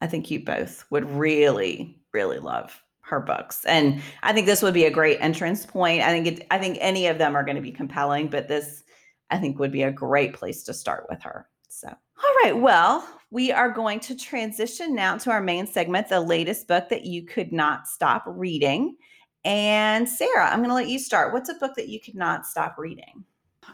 I 0.00 0.06
think 0.06 0.30
you 0.30 0.42
both 0.42 0.86
would 0.90 1.04
really, 1.04 2.00
really 2.14 2.38
love 2.38 2.82
her 3.02 3.20
books. 3.20 3.64
And 3.66 4.00
I 4.22 4.32
think 4.32 4.46
this 4.46 4.62
would 4.62 4.74
be 4.74 4.86
a 4.86 4.90
great 4.90 5.18
entrance 5.20 5.66
point. 5.66 6.02
I 6.02 6.10
think 6.10 6.26
it 6.26 6.46
I 6.50 6.58
think 6.58 6.78
any 6.80 7.08
of 7.08 7.18
them 7.18 7.36
are 7.36 7.44
going 7.44 7.56
to 7.56 7.62
be 7.62 7.72
compelling, 7.72 8.28
but 8.28 8.48
this 8.48 8.84
I 9.28 9.36
think 9.36 9.58
would 9.58 9.72
be 9.72 9.82
a 9.82 9.92
great 9.92 10.32
place 10.32 10.62
to 10.64 10.74
start 10.74 11.06
with 11.10 11.22
her. 11.22 11.46
So, 11.80 11.86
all 11.86 12.34
right. 12.42 12.56
Well, 12.56 13.06
we 13.30 13.52
are 13.52 13.70
going 13.70 14.00
to 14.00 14.16
transition 14.16 14.96
now 14.96 15.16
to 15.18 15.30
our 15.30 15.40
main 15.40 15.64
segment, 15.64 16.08
the 16.08 16.20
latest 16.20 16.66
book 16.66 16.88
that 16.88 17.04
you 17.04 17.24
could 17.24 17.52
not 17.52 17.86
stop 17.86 18.24
reading. 18.26 18.96
And 19.44 20.08
Sarah, 20.08 20.50
I'm 20.50 20.58
going 20.58 20.70
to 20.70 20.74
let 20.74 20.88
you 20.88 20.98
start. 20.98 21.32
What's 21.32 21.48
a 21.48 21.54
book 21.54 21.76
that 21.76 21.88
you 21.88 22.00
could 22.00 22.16
not 22.16 22.46
stop 22.46 22.74
reading? 22.78 23.24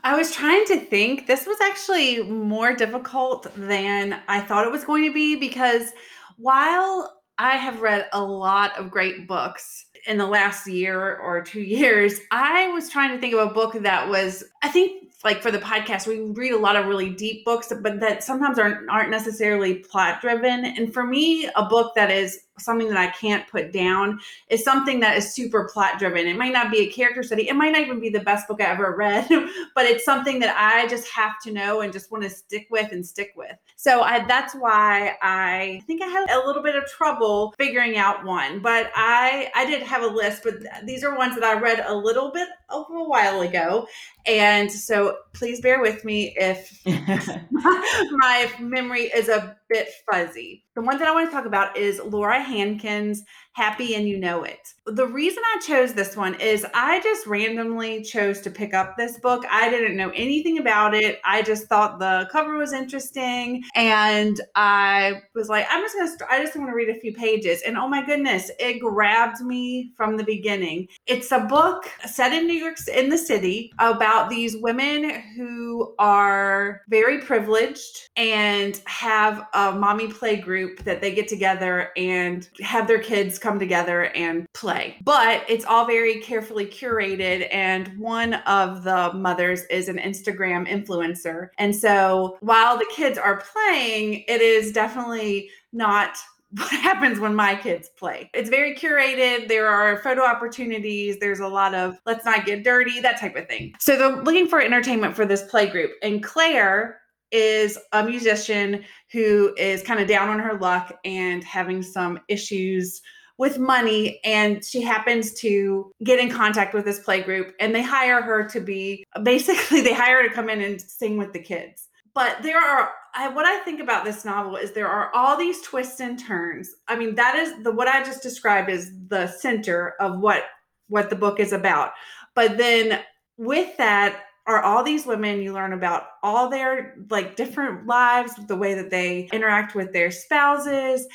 I 0.03 0.19
was 0.19 0.33
trying 0.33 0.67
to 0.67 0.81
think. 0.81 1.27
This 1.27 1.47
was 1.47 1.57
actually 1.63 2.23
more 2.25 2.75
difficult 2.75 3.47
than 3.57 4.21
I 4.29 4.41
thought 4.41 4.67
it 4.67 4.73
was 4.73 4.85
going 4.85 5.05
to 5.05 5.15
be 5.15 5.37
because 5.37 5.93
while 6.37 7.23
I 7.39 7.57
have 7.57 7.81
read 7.81 8.07
a 8.13 8.23
lot 8.23 8.79
of 8.79 8.91
great 8.91 9.27
books 9.27 9.87
in 10.07 10.19
the 10.19 10.27
last 10.27 10.67
year 10.67 11.17
or 11.17 11.41
two 11.41 11.63
years, 11.63 12.21
I 12.31 12.69
was 12.69 12.91
trying 12.91 13.13
to 13.13 13.19
think 13.19 13.33
of 13.33 13.51
a 13.51 13.55
book 13.55 13.73
that 13.81 14.11
was, 14.11 14.45
I 14.63 14.69
think 14.69 15.04
like 15.25 15.43
for 15.43 15.51
the 15.51 15.59
podcast, 15.59 16.07
we 16.07 16.21
read 16.21 16.53
a 16.53 16.59
lot 16.59 16.77
of 16.77 16.87
really 16.87 17.11
deep 17.11 17.45
books, 17.45 17.73
but 17.83 17.99
that 18.01 18.23
sometimes 18.23 18.59
aren't 18.59 18.89
aren't 18.91 19.11
necessarily 19.11 19.77
plot 19.77 20.21
driven. 20.21 20.65
And 20.65 20.93
for 20.93 21.05
me, 21.05 21.49
a 21.57 21.65
book 21.65 21.95
that 21.95 22.11
is 22.11 22.41
something 22.59 22.89
that 22.89 22.97
I 22.97 23.09
can't 23.09 23.49
put 23.49 23.73
down 23.73 24.21
is 24.49 24.65
something 24.65 25.01
that 25.01 25.17
is 25.17 25.33
super 25.33 25.69
plot 25.73 25.99
driven. 25.99 26.27
It 26.27 26.37
might 26.37 26.53
not 26.53 26.71
be 26.71 26.81
a 26.81 26.93
character 26.93 27.23
study. 27.23 27.49
It 27.49 27.55
might 27.55 27.73
not 27.73 27.83
even 27.83 28.01
be 28.01 28.11
the 28.11 28.21
best 28.21 28.47
book 28.47 28.61
I 28.61 28.67
ever 28.67 28.95
read, 28.99 29.27
but 29.75 29.87
it's 29.87 30.05
something 30.05 30.39
that 30.41 30.57
I 30.57 30.87
just 30.89 31.09
have 31.09 31.41
to 31.45 31.53
know 31.53 31.81
and 31.81 31.93
just 31.93 32.11
want 32.11 32.25
to 32.25 32.31
stick 32.31 32.67
with 32.71 32.93
and 32.93 33.05
stick 33.05 33.33
with. 33.37 33.57
So 33.77 34.03
I, 34.03 34.25
that's 34.27 34.55
why 34.55 35.17
I 35.21 35.83
think 35.87 36.03
I 36.03 36.07
had 36.07 36.31
a 36.31 36.47
little 36.47 36.63
bit 36.63 36.77
of 36.77 36.87
trouble 36.87 37.55
figuring 37.59 37.97
out 37.97 38.25
one, 38.25 38.61
but 38.61 38.91
I 38.95 39.51
I 39.55 39.67
did 39.67 39.83
have 39.83 40.03
a 40.03 40.07
list, 40.07 40.43
but 40.45 40.55
these 40.85 41.05
are 41.05 41.17
ones 41.17 41.35
that 41.35 41.45
I 41.45 41.59
read 41.59 41.85
a 41.87 41.95
little 41.95 42.31
bit 42.31 42.49
over 42.71 42.95
a 42.95 43.05
while 43.05 43.41
ago. 43.41 43.87
And 44.27 44.71
so 44.71 45.19
please 45.33 45.61
bear 45.61 45.81
with 45.81 46.05
me 46.05 46.35
if 46.39 46.81
my 47.51 48.51
memory 48.61 49.05
is 49.15 49.29
a 49.29 49.57
bit 49.69 49.89
fuzzy. 50.11 50.65
The 50.75 50.83
one 50.83 50.99
that 50.99 51.09
I 51.09 51.13
want 51.13 51.29
to 51.29 51.35
talk 51.35 51.47
about 51.47 51.77
is 51.77 52.01
Laura 52.01 52.43
Hankin's 52.45 53.25
Happy 53.55 53.95
and 53.95 54.09
You 54.09 54.19
Know 54.19 54.43
It. 54.43 54.75
The 54.87 55.07
reason 55.07 55.41
I 55.55 55.61
chose 55.61 55.95
this 55.95 56.17
one 56.17 56.35
is 56.41 56.67
I 56.75 57.01
just 57.01 57.25
randomly 57.29 58.03
chose 58.03 58.41
to 58.41 58.51
pick 58.51 58.75
up 58.75 58.97
this 58.97 59.21
book. 59.21 59.45
I 59.49 59.71
didn't 59.71 59.97
know 59.97 60.11
anything 60.11 60.59
about 60.59 60.93
it. 60.93 61.21
I 61.25 61.41
just 61.43 61.69
thought 61.69 62.01
the 62.01 62.29
cover 62.33 62.57
was 62.57 62.73
interesting 62.73 63.63
and 63.77 64.41
I 64.57 65.23
was 65.37 65.49
like, 65.49 65.67
I'm 65.71 65.83
just 65.83 65.95
going 65.95 66.19
to, 66.19 66.33
I 66.33 66.43
just 66.43 66.57
want 66.57 66.69
to 66.69 66.75
read 66.75 66.89
a 66.89 66.99
few 66.99 67.15
pages. 67.15 67.63
And 67.65 67.79
oh 67.79 67.89
my 67.89 68.05
goodness, 68.05 68.51
it 68.59 68.81
grabbed 68.81 69.41
me 69.41 69.93
from 69.97 70.17
the 70.17 70.25
beginning. 70.25 70.89
It's 71.07 71.31
a 71.31 71.39
book 71.39 71.89
set 72.05 72.33
in 72.33 72.49
New 72.49 72.55
York, 72.55 72.77
in 72.93 73.09
the 73.09 73.19
city, 73.19 73.73
about 73.79 74.31
these 74.31 74.57
women 74.57 75.23
who 75.37 75.95
are 76.01 76.83
very 76.89 77.21
privileged 77.21 78.09
and 78.17 78.81
have 78.87 79.47
a 79.55 79.73
mommy 79.73 80.09
play 80.09 80.35
group 80.35 80.83
that 80.83 81.01
they 81.01 81.15
get 81.15 81.29
together 81.29 81.91
and 81.97 82.49
have 82.61 82.89
their 82.89 82.99
kids 82.99 83.39
come 83.45 83.59
together 83.59 84.07
and 84.17 84.47
play. 84.55 84.97
But 85.05 85.45
it's 85.49 85.65
all 85.65 85.87
very 85.87 86.21
carefully 86.21 86.67
curated. 86.67 87.47
And 87.53 87.97
one 87.99 88.35
of 88.35 88.83
the 88.83 89.13
mothers 89.13 89.65
is 89.65 89.89
an 89.89 89.99
Instagram 89.99 90.67
influencer. 90.67 91.49
And 91.59 91.77
so 91.77 92.39
while 92.41 92.79
the 92.79 92.91
kids 92.91 93.19
are 93.19 93.43
playing, 93.53 94.25
it 94.27 94.41
is 94.41 94.73
definitely 94.73 95.51
not 95.73 96.17
what 96.57 96.71
happens 96.71 97.19
when 97.21 97.35
my 97.35 97.55
kids 97.55 97.91
play. 97.99 98.31
It's 98.33 98.49
very 98.49 98.75
curated. 98.75 99.49
There 99.49 99.67
are 99.67 99.99
photo 100.03 100.23
opportunities. 100.23 101.19
There's 101.19 101.41
a 101.41 101.49
lot 101.49 101.75
of 101.75 101.99
let's 102.07 102.25
not 102.25 102.47
get 102.47 102.65
dirty, 102.65 103.01
that 103.01 103.21
type 103.21 103.37
of 103.37 103.49
thing. 103.49 103.75
So 103.79 103.97
they're 103.97 104.23
looking 104.23 104.49
for 104.49 104.61
entertainment 104.61 105.17
for 105.17 105.27
this 105.27 105.43
play 105.43 105.67
group. 105.67 105.91
And 106.03 106.23
Claire 106.23 107.01
is 107.33 107.77
a 107.93 108.05
musician 108.05 108.85
who 109.11 109.53
is 109.59 109.83
kind 109.83 109.99
of 109.99 110.07
down 110.07 110.29
on 110.29 110.39
her 110.39 110.55
luck 110.55 110.97
and 111.05 111.43
having 111.43 111.83
some 111.83 112.21
issues 112.29 113.03
with 113.37 113.59
money 113.59 114.21
and 114.25 114.65
she 114.65 114.81
happens 114.81 115.33
to 115.33 115.91
get 116.05 116.21
in 116.21 116.31
contact 116.31 116.73
with 116.73 116.85
this 116.85 117.01
play 117.01 117.21
group 117.23 117.55
and 117.59 117.75
they 117.75 117.83
hire 117.83 118.23
her 118.23 118.47
to 118.49 118.61
be 118.61 119.05
basically 119.23 119.81
they 119.81 119.95
hire 119.95 120.23
her 120.23 120.29
to 120.29 120.35
come 120.35 120.49
in 120.49 120.61
and 120.61 120.81
sing 120.81 121.17
with 121.17 121.33
the 121.33 121.39
kids. 121.39 121.89
But 122.15 122.43
there 122.43 122.59
are 122.59 122.91
I, 123.17 123.29
what 123.29 123.47
i 123.47 123.59
think 123.61 123.81
about 123.81 124.05
this 124.05 124.25
novel 124.25 124.57
is 124.57 124.73
there 124.73 124.89
are 124.89 125.11
all 125.15 125.37
these 125.37 125.61
twists 125.63 126.01
and 126.01 126.19
turns. 126.19 126.75
I 126.89 126.97
mean 126.97 127.15
that 127.17 127.37
is 127.37 127.63
the 127.63 127.73
what 127.73 127.89
i 127.89 128.03
just 128.03 128.23
described 128.23 128.71
is 128.71 128.93
the 129.09 129.27
center 129.27 129.95
of 130.01 130.21
what 130.21 130.45
what 130.89 131.11
the 131.11 131.17
book 131.17 131.41
is 131.41 131.53
about. 131.53 131.93
But 132.35 132.57
then 132.57 133.01
with 133.37 133.77
that 133.79 134.21
are 134.47 134.63
all 134.63 134.83
these 134.85 135.07
women 135.07 135.41
you 135.41 135.53
learn 135.53 135.73
about 135.73 136.05
all 136.23 136.49
their 136.49 136.97
like 137.11 137.35
different 137.35 137.87
lives 137.87 138.35
the 138.47 138.57
way 138.57 138.75
that 138.75 138.91
they 138.91 139.29
interact 139.33 139.75
with 139.75 139.93
their 139.93 140.11
spouses 140.11 141.07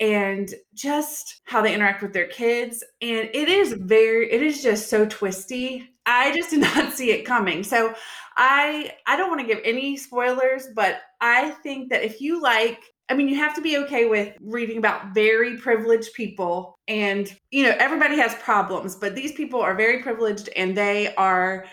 and 0.00 0.54
just 0.74 1.40
how 1.44 1.62
they 1.62 1.74
interact 1.74 2.02
with 2.02 2.12
their 2.12 2.26
kids 2.26 2.84
and 3.00 3.30
it 3.32 3.48
is 3.48 3.72
very 3.72 4.30
it 4.30 4.42
is 4.42 4.62
just 4.62 4.90
so 4.90 5.06
twisty 5.06 5.88
i 6.04 6.34
just 6.34 6.50
did 6.50 6.60
not 6.74 6.92
see 6.92 7.10
it 7.10 7.24
coming 7.24 7.62
so 7.62 7.94
i 8.36 8.92
i 9.06 9.16
don't 9.16 9.30
want 9.30 9.40
to 9.40 9.46
give 9.46 9.60
any 9.64 9.96
spoilers 9.96 10.68
but 10.74 11.00
i 11.20 11.50
think 11.62 11.88
that 11.90 12.04
if 12.04 12.20
you 12.20 12.40
like 12.42 12.80
I 13.08 13.14
mean, 13.14 13.28
you 13.28 13.36
have 13.36 13.54
to 13.54 13.60
be 13.60 13.78
okay 13.78 14.06
with 14.06 14.34
reading 14.40 14.78
about 14.78 15.14
very 15.14 15.56
privileged 15.56 16.12
people. 16.14 16.76
And, 16.88 17.32
you 17.52 17.62
know, 17.62 17.74
everybody 17.78 18.16
has 18.16 18.34
problems, 18.36 18.96
but 18.96 19.14
these 19.14 19.32
people 19.32 19.60
are 19.60 19.76
very 19.76 20.02
privileged 20.02 20.48
and 20.56 20.76
they 20.76 21.14
are 21.14 21.66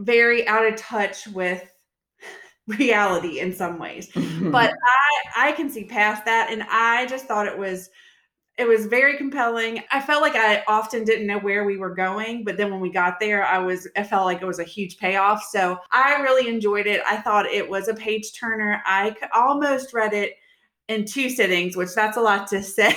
very 0.00 0.46
out 0.48 0.66
of 0.66 0.76
touch 0.76 1.26
with 1.28 1.62
reality 2.66 3.40
in 3.40 3.54
some 3.54 3.78
ways. 3.78 4.10
Mm-hmm. 4.10 4.50
but 4.50 4.72
I 4.72 5.48
I 5.48 5.52
can 5.52 5.70
see 5.70 5.84
past 5.84 6.24
that 6.24 6.48
and 6.50 6.64
I 6.68 7.06
just 7.06 7.26
thought 7.26 7.46
it 7.46 7.58
was 7.58 7.90
it 8.58 8.66
was 8.66 8.86
very 8.86 9.18
compelling. 9.18 9.82
I 9.90 10.00
felt 10.00 10.22
like 10.22 10.34
I 10.34 10.64
often 10.66 11.04
didn't 11.04 11.26
know 11.26 11.38
where 11.38 11.64
we 11.64 11.76
were 11.76 11.94
going, 11.94 12.42
but 12.42 12.56
then 12.56 12.70
when 12.70 12.80
we 12.80 12.90
got 12.90 13.20
there, 13.20 13.44
I 13.44 13.58
was 13.58 13.86
I 13.96 14.02
felt 14.02 14.24
like 14.24 14.40
it 14.40 14.46
was 14.46 14.58
a 14.58 14.64
huge 14.64 14.98
payoff. 14.98 15.42
So 15.50 15.78
I 15.90 16.16
really 16.22 16.48
enjoyed 16.48 16.86
it. 16.86 17.02
I 17.06 17.18
thought 17.18 17.46
it 17.46 17.68
was 17.68 17.88
a 17.88 17.94
page 17.94 18.32
turner. 18.38 18.82
I 18.86 19.14
almost 19.34 19.92
read 19.92 20.14
it 20.14 20.34
in 20.88 21.04
two 21.04 21.28
sittings, 21.28 21.76
which 21.76 21.94
that's 21.94 22.16
a 22.16 22.20
lot 22.20 22.46
to 22.48 22.62
say 22.62 22.96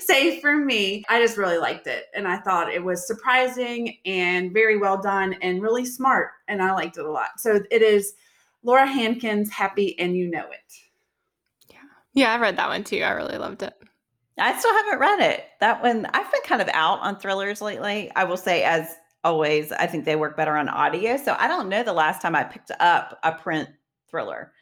say 0.00 0.40
for 0.40 0.56
me. 0.56 1.02
I 1.08 1.20
just 1.20 1.36
really 1.36 1.58
liked 1.58 1.88
it 1.88 2.04
and 2.14 2.28
I 2.28 2.38
thought 2.38 2.72
it 2.72 2.82
was 2.82 3.06
surprising 3.06 3.96
and 4.04 4.52
very 4.52 4.78
well 4.78 5.00
done 5.00 5.34
and 5.42 5.62
really 5.62 5.84
smart 5.84 6.30
and 6.46 6.62
I 6.62 6.72
liked 6.72 6.96
it 6.96 7.04
a 7.04 7.10
lot. 7.10 7.30
So 7.38 7.60
it 7.70 7.82
is 7.82 8.14
Laura 8.62 8.86
Hankins 8.86 9.50
Happy 9.50 9.98
and 9.98 10.16
You 10.16 10.30
Know 10.30 10.44
It. 10.50 10.74
Yeah. 11.70 11.78
Yeah, 12.14 12.32
I 12.34 12.38
read 12.38 12.56
that 12.56 12.68
one 12.68 12.84
too. 12.84 13.02
I 13.02 13.10
really 13.10 13.38
loved 13.38 13.62
it. 13.62 13.74
I 14.38 14.58
still 14.58 14.74
haven't 14.74 14.98
read 14.98 15.20
it. 15.20 15.44
That 15.60 15.82
one 15.82 16.06
I've 16.06 16.30
been 16.32 16.40
kind 16.44 16.62
of 16.62 16.68
out 16.72 17.00
on 17.00 17.18
thrillers 17.18 17.60
lately. 17.60 18.10
I 18.16 18.24
will 18.24 18.36
say 18.36 18.62
as 18.64 18.96
always, 19.24 19.72
I 19.72 19.86
think 19.86 20.04
they 20.04 20.16
work 20.16 20.36
better 20.36 20.56
on 20.56 20.68
audio. 20.68 21.16
So 21.16 21.36
I 21.38 21.48
don't 21.48 21.68
know 21.68 21.82
the 21.82 21.92
last 21.92 22.22
time 22.22 22.34
I 22.34 22.44
picked 22.44 22.70
up 22.80 23.18
a 23.22 23.32
print 23.32 23.68
thriller. 24.08 24.52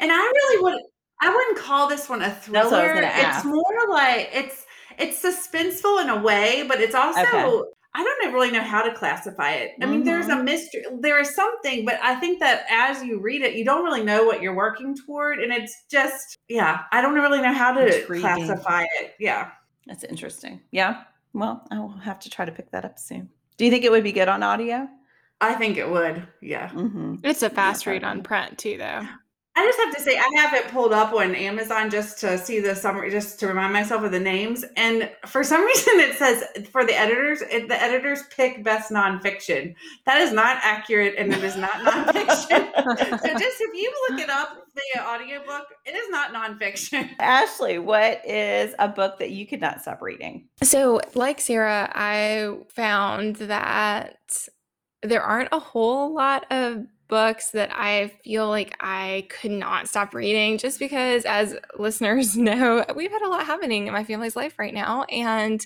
And 0.00 0.10
I 0.10 0.16
really 0.16 0.62
would 0.62 0.82
I 1.20 1.34
wouldn't 1.34 1.58
call 1.58 1.88
this 1.88 2.08
one 2.08 2.22
a 2.22 2.30
thriller. 2.30 2.94
It's 2.94 3.44
more 3.44 3.88
like 3.90 4.30
it's 4.32 4.64
it's 4.98 5.22
suspenseful 5.22 6.02
in 6.02 6.08
a 6.08 6.20
way, 6.20 6.64
but 6.66 6.80
it's 6.80 6.94
also 6.94 7.20
okay. 7.20 7.62
I 7.94 8.04
don't 8.04 8.18
really 8.38 8.50
know 8.50 8.62
how 8.62 8.82
to 8.82 8.94
classify 8.94 9.52
it. 9.52 9.72
I 9.80 9.86
mean, 9.86 9.96
mm-hmm. 9.96 10.04
there's 10.04 10.26
a 10.26 10.32
mm-hmm. 10.32 10.44
mystery, 10.44 10.84
there 11.00 11.20
is 11.20 11.34
something, 11.34 11.84
but 11.84 11.98
I 12.02 12.14
think 12.16 12.38
that 12.40 12.64
as 12.70 13.02
you 13.02 13.20
read 13.20 13.42
it, 13.42 13.54
you 13.54 13.64
don't 13.64 13.84
really 13.84 14.04
know 14.04 14.24
what 14.24 14.42
you're 14.42 14.54
working 14.54 14.96
toward, 14.96 15.40
and 15.40 15.52
it's 15.52 15.84
just 15.90 16.38
yeah, 16.48 16.82
I 16.92 17.00
don't 17.00 17.14
really 17.14 17.40
know 17.40 17.52
how 17.52 17.72
to 17.72 18.00
Intriguing. 18.00 18.20
classify 18.20 18.84
it. 19.00 19.14
Yeah, 19.18 19.50
that's 19.86 20.04
interesting. 20.04 20.60
Yeah, 20.70 21.02
well, 21.32 21.66
I 21.70 21.80
will 21.80 21.88
have 21.88 22.20
to 22.20 22.30
try 22.30 22.44
to 22.44 22.52
pick 22.52 22.70
that 22.70 22.84
up 22.84 22.98
soon. 22.98 23.28
Do 23.56 23.64
you 23.64 23.70
think 23.70 23.84
it 23.84 23.90
would 23.90 24.04
be 24.04 24.12
good 24.12 24.28
on 24.28 24.42
audio? 24.42 24.88
I 25.40 25.54
think 25.54 25.76
it 25.76 25.88
would. 25.88 26.26
Yeah, 26.42 26.68
mm-hmm. 26.68 27.16
it's 27.24 27.42
a 27.42 27.50
fast 27.50 27.86
yeah, 27.86 27.92
read 27.92 28.04
on 28.04 28.22
print 28.22 28.58
too, 28.58 28.76
though. 28.76 29.06
I 29.58 29.64
just 29.64 29.78
have 29.80 29.96
to 29.96 30.00
say, 30.00 30.16
I 30.16 30.40
have 30.40 30.54
it 30.54 30.70
pulled 30.70 30.92
up 30.92 31.12
on 31.12 31.34
Amazon 31.34 31.90
just 31.90 32.20
to 32.20 32.38
see 32.38 32.60
the 32.60 32.76
summary, 32.76 33.10
just 33.10 33.40
to 33.40 33.48
remind 33.48 33.72
myself 33.72 34.04
of 34.04 34.12
the 34.12 34.20
names. 34.20 34.64
And 34.76 35.10
for 35.26 35.42
some 35.42 35.64
reason, 35.66 35.98
it 35.98 36.16
says 36.16 36.44
for 36.70 36.86
the 36.86 36.96
editors, 36.96 37.42
it, 37.42 37.66
the 37.66 37.82
editors 37.82 38.20
pick 38.30 38.62
best 38.62 38.92
nonfiction. 38.92 39.74
That 40.06 40.20
is 40.20 40.32
not 40.32 40.58
accurate, 40.62 41.16
and 41.18 41.32
it 41.32 41.42
is 41.42 41.56
not 41.56 41.72
nonfiction. 41.72 42.70
so 43.20 43.38
just 43.38 43.60
if 43.60 43.74
you 43.74 43.92
look 44.08 44.20
it 44.20 44.30
up, 44.30 44.64
the 44.76 45.02
audiobook, 45.02 45.66
it 45.84 45.96
is 45.96 46.08
not 46.08 46.32
nonfiction. 46.32 47.10
Ashley, 47.18 47.80
what 47.80 48.24
is 48.24 48.76
a 48.78 48.86
book 48.86 49.18
that 49.18 49.30
you 49.30 49.44
could 49.44 49.60
not 49.60 49.82
stop 49.82 50.00
reading? 50.00 50.46
So, 50.62 51.00
like 51.14 51.40
Sarah, 51.40 51.90
I 51.92 52.58
found 52.68 53.36
that 53.36 54.48
there 55.02 55.22
aren't 55.22 55.48
a 55.50 55.58
whole 55.58 56.14
lot 56.14 56.46
of 56.52 56.86
books 57.08 57.50
that 57.50 57.70
I 57.72 58.08
feel 58.22 58.48
like 58.48 58.76
I 58.80 59.26
could 59.30 59.50
not 59.50 59.88
stop 59.88 60.14
reading 60.14 60.58
just 60.58 60.78
because, 60.78 61.24
as 61.24 61.56
listeners 61.78 62.36
know, 62.36 62.84
we've 62.94 63.10
had 63.10 63.22
a 63.22 63.28
lot 63.28 63.46
happening 63.46 63.86
in 63.86 63.92
my 63.92 64.04
family's 64.04 64.36
life 64.36 64.58
right 64.58 64.74
now. 64.74 65.04
And 65.04 65.64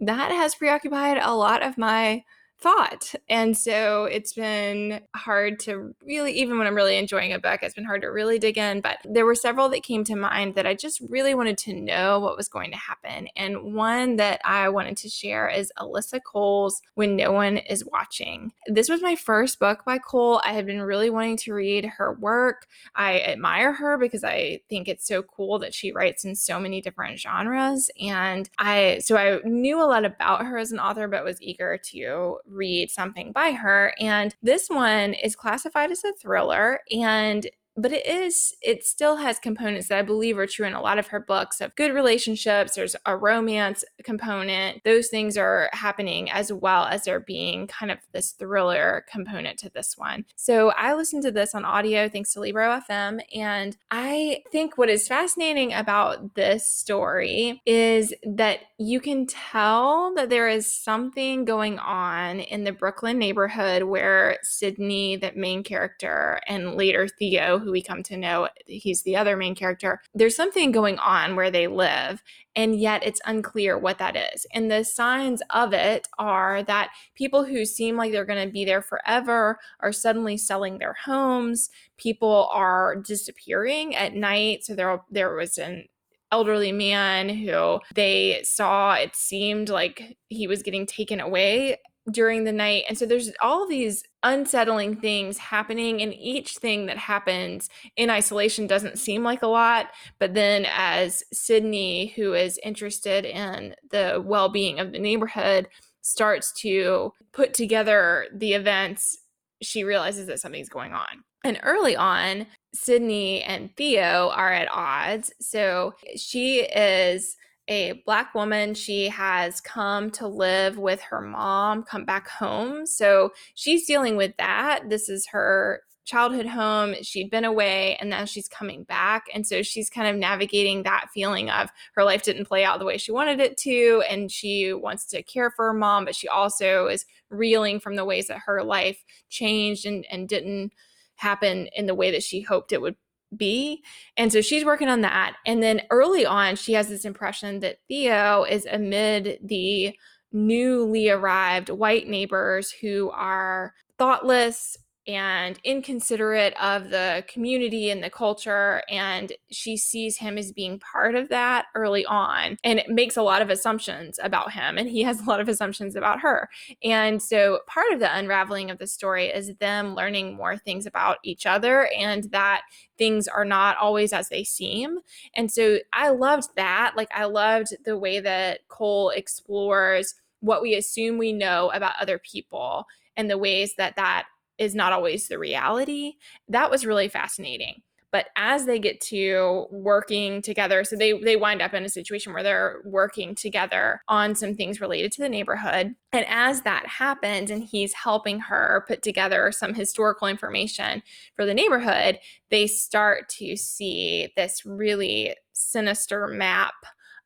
that 0.00 0.32
has 0.32 0.54
preoccupied 0.54 1.18
a 1.18 1.34
lot 1.34 1.62
of 1.62 1.78
my 1.78 2.24
thought. 2.62 3.14
And 3.28 3.58
so 3.58 4.04
it's 4.04 4.32
been 4.32 5.00
hard 5.16 5.58
to 5.60 5.94
really, 6.04 6.32
even 6.34 6.58
when 6.58 6.66
I'm 6.66 6.76
really 6.76 6.96
enjoying 6.96 7.32
a 7.32 7.38
book, 7.38 7.60
it's 7.62 7.74
been 7.74 7.84
hard 7.84 8.02
to 8.02 8.08
really 8.08 8.38
dig 8.38 8.56
in. 8.56 8.80
But 8.80 8.98
there 9.04 9.26
were 9.26 9.34
several 9.34 9.68
that 9.70 9.82
came 9.82 10.04
to 10.04 10.14
mind 10.14 10.54
that 10.54 10.66
I 10.66 10.74
just 10.74 11.00
really 11.08 11.34
wanted 11.34 11.58
to 11.58 11.74
know 11.74 12.20
what 12.20 12.36
was 12.36 12.48
going 12.48 12.70
to 12.70 12.76
happen. 12.76 13.28
And 13.36 13.74
one 13.74 14.16
that 14.16 14.40
I 14.44 14.68
wanted 14.68 14.96
to 14.98 15.08
share 15.08 15.48
is 15.48 15.72
Alyssa 15.78 16.20
Cole's 16.24 16.80
When 16.94 17.16
No 17.16 17.32
One 17.32 17.56
Is 17.56 17.84
Watching. 17.84 18.52
This 18.66 18.88
was 18.88 19.02
my 19.02 19.16
first 19.16 19.58
book 19.58 19.84
by 19.84 19.98
Cole. 19.98 20.40
I 20.44 20.52
had 20.52 20.64
been 20.64 20.82
really 20.82 21.10
wanting 21.10 21.38
to 21.38 21.54
read 21.54 21.84
her 21.84 22.12
work. 22.14 22.68
I 22.94 23.20
admire 23.20 23.72
her 23.72 23.98
because 23.98 24.22
I 24.22 24.60
think 24.68 24.86
it's 24.86 25.06
so 25.06 25.22
cool 25.22 25.58
that 25.58 25.74
she 25.74 25.92
writes 25.92 26.24
in 26.24 26.36
so 26.36 26.60
many 26.60 26.80
different 26.80 27.18
genres. 27.18 27.90
And 28.00 28.48
I, 28.58 29.00
so 29.00 29.16
I 29.16 29.40
knew 29.44 29.82
a 29.82 29.86
lot 29.86 30.04
about 30.04 30.46
her 30.46 30.58
as 30.58 30.70
an 30.70 30.78
author, 30.78 31.08
but 31.08 31.24
was 31.24 31.42
eager 31.42 31.76
to 31.90 32.38
read 32.52 32.90
something 32.90 33.32
by 33.32 33.52
her. 33.52 33.94
And 33.98 34.34
this 34.42 34.68
one 34.68 35.14
is 35.14 35.36
classified 35.36 35.90
as 35.90 36.04
a 36.04 36.12
thriller 36.12 36.80
and 36.90 37.48
but 37.76 37.92
it 37.92 38.06
is 38.06 38.54
it 38.60 38.84
still 38.84 39.16
has 39.16 39.38
components 39.38 39.88
that 39.88 39.98
i 39.98 40.02
believe 40.02 40.36
are 40.36 40.46
true 40.46 40.66
in 40.66 40.74
a 40.74 40.80
lot 40.80 40.98
of 40.98 41.06
her 41.06 41.20
books 41.20 41.60
of 41.60 41.74
good 41.74 41.94
relationships 41.94 42.74
there's 42.74 42.96
a 43.06 43.16
romance 43.16 43.84
component 44.04 44.82
those 44.84 45.08
things 45.08 45.36
are 45.36 45.70
happening 45.72 46.30
as 46.30 46.52
well 46.52 46.84
as 46.84 47.04
there 47.04 47.20
being 47.20 47.66
kind 47.66 47.90
of 47.90 47.98
this 48.12 48.32
thriller 48.32 49.04
component 49.10 49.58
to 49.58 49.70
this 49.70 49.96
one. 49.96 50.24
So 50.36 50.70
i 50.72 50.94
listened 50.94 51.22
to 51.22 51.30
this 51.30 51.54
on 51.54 51.64
audio 51.64 52.08
thanks 52.08 52.32
to 52.34 52.40
libro 52.40 52.80
fm 52.88 53.20
and 53.34 53.76
i 53.90 54.42
think 54.50 54.76
what 54.76 54.90
is 54.90 55.08
fascinating 55.08 55.72
about 55.72 56.34
this 56.34 56.66
story 56.68 57.60
is 57.64 58.12
that 58.24 58.60
you 58.78 59.00
can 59.00 59.26
tell 59.26 60.12
that 60.14 60.28
there 60.28 60.48
is 60.48 60.72
something 60.72 61.44
going 61.44 61.78
on 61.78 62.40
in 62.40 62.64
the 62.64 62.72
brooklyn 62.72 63.18
neighborhood 63.18 63.84
where 63.84 64.38
sydney 64.42 65.16
the 65.16 65.32
main 65.34 65.62
character 65.62 66.40
and 66.46 66.74
later 66.74 67.08
theo 67.08 67.61
who 67.62 67.72
we 67.72 67.82
come 67.82 68.02
to 68.04 68.16
know 68.16 68.48
he's 68.66 69.02
the 69.02 69.16
other 69.16 69.36
main 69.36 69.54
character, 69.54 70.00
there's 70.14 70.36
something 70.36 70.72
going 70.72 70.98
on 70.98 71.36
where 71.36 71.50
they 71.50 71.66
live, 71.66 72.22
and 72.54 72.78
yet 72.78 73.02
it's 73.04 73.20
unclear 73.24 73.78
what 73.78 73.98
that 73.98 74.16
is. 74.16 74.46
And 74.52 74.70
the 74.70 74.84
signs 74.84 75.42
of 75.50 75.72
it 75.72 76.08
are 76.18 76.62
that 76.64 76.90
people 77.14 77.44
who 77.44 77.64
seem 77.64 77.96
like 77.96 78.12
they're 78.12 78.24
going 78.24 78.46
to 78.46 78.52
be 78.52 78.64
there 78.64 78.82
forever 78.82 79.58
are 79.80 79.92
suddenly 79.92 80.36
selling 80.36 80.78
their 80.78 80.96
homes. 81.04 81.70
People 81.96 82.50
are 82.52 82.96
disappearing 82.96 83.94
at 83.94 84.14
night. 84.14 84.64
So 84.64 84.74
there, 84.74 85.02
there 85.10 85.34
was 85.34 85.58
an 85.58 85.84
elderly 86.30 86.72
man 86.72 87.28
who 87.28 87.78
they 87.94 88.40
saw 88.42 88.94
it 88.94 89.14
seemed 89.14 89.68
like 89.68 90.16
he 90.30 90.46
was 90.46 90.62
getting 90.62 90.86
taken 90.86 91.20
away 91.20 91.76
during 92.10 92.44
the 92.44 92.52
night. 92.52 92.84
And 92.88 92.98
so 92.98 93.06
there's 93.06 93.30
all 93.40 93.66
these 93.66 94.02
unsettling 94.22 94.96
things 94.96 95.38
happening, 95.38 96.02
and 96.02 96.12
each 96.14 96.56
thing 96.56 96.86
that 96.86 96.98
happens 96.98 97.68
in 97.96 98.10
isolation 98.10 98.66
doesn't 98.66 98.90
mm-hmm. 98.90 98.98
seem 98.98 99.22
like 99.22 99.42
a 99.42 99.48
lot. 99.48 99.86
But 100.18 100.34
then, 100.34 100.66
as 100.70 101.22
Sydney, 101.32 102.08
who 102.16 102.34
is 102.34 102.58
interested 102.62 103.24
in 103.24 103.74
the 103.90 104.22
well 104.24 104.48
being 104.48 104.80
of 104.80 104.92
the 104.92 104.98
neighborhood, 104.98 105.68
starts 106.02 106.52
to 106.60 107.12
put 107.32 107.54
together 107.54 108.26
the 108.34 108.54
events, 108.54 109.18
she 109.62 109.84
realizes 109.84 110.26
that 110.26 110.40
something's 110.40 110.68
going 110.68 110.92
on. 110.92 111.22
And 111.44 111.58
early 111.62 111.96
on, 111.96 112.46
Sydney 112.74 113.42
and 113.42 113.74
Theo 113.76 114.30
are 114.34 114.52
at 114.52 114.70
odds. 114.72 115.32
So 115.40 115.94
she 116.16 116.60
is 116.60 117.36
a 117.68 118.02
black 118.04 118.34
woman. 118.34 118.74
She 118.74 119.08
has 119.08 119.60
come 119.60 120.10
to 120.12 120.26
live 120.26 120.78
with 120.78 121.00
her 121.02 121.20
mom, 121.20 121.84
come 121.84 122.04
back 122.04 122.28
home. 122.28 122.86
So 122.86 123.32
she's 123.54 123.86
dealing 123.86 124.16
with 124.16 124.36
that. 124.38 124.88
This 124.88 125.08
is 125.08 125.26
her 125.28 125.82
childhood 126.04 126.46
home. 126.46 126.94
She'd 127.02 127.30
been 127.30 127.44
away 127.44 127.96
and 128.00 128.10
now 128.10 128.24
she's 128.24 128.48
coming 128.48 128.82
back. 128.84 129.26
And 129.32 129.46
so 129.46 129.62
she's 129.62 129.88
kind 129.88 130.08
of 130.08 130.16
navigating 130.16 130.82
that 130.82 131.10
feeling 131.14 131.48
of 131.48 131.70
her 131.94 132.02
life 132.02 132.24
didn't 132.24 132.46
play 132.46 132.64
out 132.64 132.80
the 132.80 132.84
way 132.84 132.98
she 132.98 133.12
wanted 133.12 133.40
it 133.40 133.56
to. 133.58 134.02
And 134.10 134.30
she 134.30 134.72
wants 134.72 135.06
to 135.06 135.22
care 135.22 135.50
for 135.50 135.66
her 135.66 135.72
mom, 135.72 136.04
but 136.04 136.16
she 136.16 136.26
also 136.26 136.88
is 136.88 137.06
reeling 137.30 137.78
from 137.78 137.94
the 137.94 138.04
ways 138.04 138.26
that 138.26 138.42
her 138.46 138.64
life 138.64 139.04
changed 139.28 139.86
and, 139.86 140.04
and 140.10 140.28
didn't 140.28 140.72
happen 141.14 141.68
in 141.76 141.86
the 141.86 141.94
way 141.94 142.10
that 142.10 142.22
she 142.22 142.40
hoped 142.40 142.72
it 142.72 142.80
would 142.80 142.96
be. 143.36 143.82
And 144.16 144.32
so 144.32 144.40
she's 144.40 144.64
working 144.64 144.88
on 144.88 145.00
that. 145.02 145.36
And 145.46 145.62
then 145.62 145.82
early 145.90 146.26
on, 146.26 146.56
she 146.56 146.72
has 146.74 146.88
this 146.88 147.04
impression 147.04 147.60
that 147.60 147.78
Theo 147.88 148.44
is 148.44 148.66
amid 148.66 149.38
the 149.42 149.96
newly 150.32 151.10
arrived 151.10 151.68
white 151.68 152.08
neighbors 152.08 152.70
who 152.70 153.10
are 153.10 153.74
thoughtless 153.98 154.76
and 155.06 155.58
inconsiderate 155.64 156.54
of 156.60 156.90
the 156.90 157.24
community 157.28 157.90
and 157.90 158.02
the 158.02 158.10
culture. 158.10 158.82
And 158.88 159.32
she 159.50 159.76
sees 159.76 160.18
him 160.18 160.38
as 160.38 160.52
being 160.52 160.78
part 160.78 161.14
of 161.14 161.28
that 161.30 161.66
early 161.74 162.04
on. 162.06 162.56
And 162.64 162.82
makes 162.88 163.16
a 163.16 163.22
lot 163.22 163.42
of 163.42 163.50
assumptions 163.50 164.18
about 164.22 164.52
him. 164.52 164.78
And 164.78 164.88
he 164.88 165.02
has 165.02 165.20
a 165.20 165.24
lot 165.24 165.40
of 165.40 165.48
assumptions 165.48 165.96
about 165.96 166.20
her. 166.20 166.48
And 166.82 167.22
so 167.22 167.60
part 167.66 167.92
of 167.92 168.00
the 168.00 168.16
unraveling 168.16 168.70
of 168.70 168.78
the 168.78 168.86
story 168.86 169.26
is 169.26 169.54
them 169.56 169.94
learning 169.94 170.36
more 170.36 170.56
things 170.56 170.86
about 170.86 171.18
each 171.22 171.46
other 171.46 171.88
and 171.96 172.24
that 172.30 172.62
things 172.98 173.26
are 173.26 173.44
not 173.44 173.76
always 173.78 174.12
as 174.12 174.28
they 174.28 174.44
seem. 174.44 174.98
And 175.34 175.50
so 175.50 175.78
I 175.92 176.10
loved 176.10 176.50
that. 176.56 176.94
Like, 176.96 177.10
I 177.14 177.24
loved 177.24 177.76
the 177.84 177.98
way 177.98 178.20
that 178.20 178.60
Cole 178.68 179.10
explores 179.10 180.14
what 180.40 180.62
we 180.62 180.74
assume 180.74 181.18
we 181.18 181.32
know 181.32 181.70
about 181.70 181.94
other 182.00 182.18
people 182.18 182.86
and 183.16 183.30
the 183.30 183.38
ways 183.38 183.74
that 183.76 183.96
that 183.96 184.26
is 184.62 184.74
not 184.76 184.92
always 184.92 185.26
the 185.26 185.38
reality. 185.38 186.14
That 186.48 186.70
was 186.70 186.86
really 186.86 187.08
fascinating. 187.08 187.82
But 188.12 188.26
as 188.36 188.66
they 188.66 188.78
get 188.78 189.00
to 189.08 189.66
working 189.70 190.42
together, 190.42 190.84
so 190.84 190.96
they 190.96 191.14
they 191.14 191.34
wind 191.34 191.62
up 191.62 191.72
in 191.72 191.82
a 191.82 191.88
situation 191.88 192.34
where 192.34 192.42
they're 192.42 192.82
working 192.84 193.34
together 193.34 194.02
on 194.06 194.34
some 194.34 194.54
things 194.54 194.82
related 194.82 195.12
to 195.12 195.22
the 195.22 195.30
neighborhood. 195.30 195.94
And 196.12 196.26
as 196.28 196.60
that 196.62 196.86
happens, 196.86 197.50
and 197.50 197.64
he's 197.64 197.94
helping 197.94 198.38
her 198.40 198.84
put 198.86 199.02
together 199.02 199.50
some 199.50 199.72
historical 199.72 200.28
information 200.28 201.02
for 201.34 201.46
the 201.46 201.54
neighborhood, 201.54 202.18
they 202.50 202.66
start 202.66 203.30
to 203.38 203.56
see 203.56 204.28
this 204.36 204.66
really 204.66 205.34
sinister 205.54 206.28
map 206.28 206.74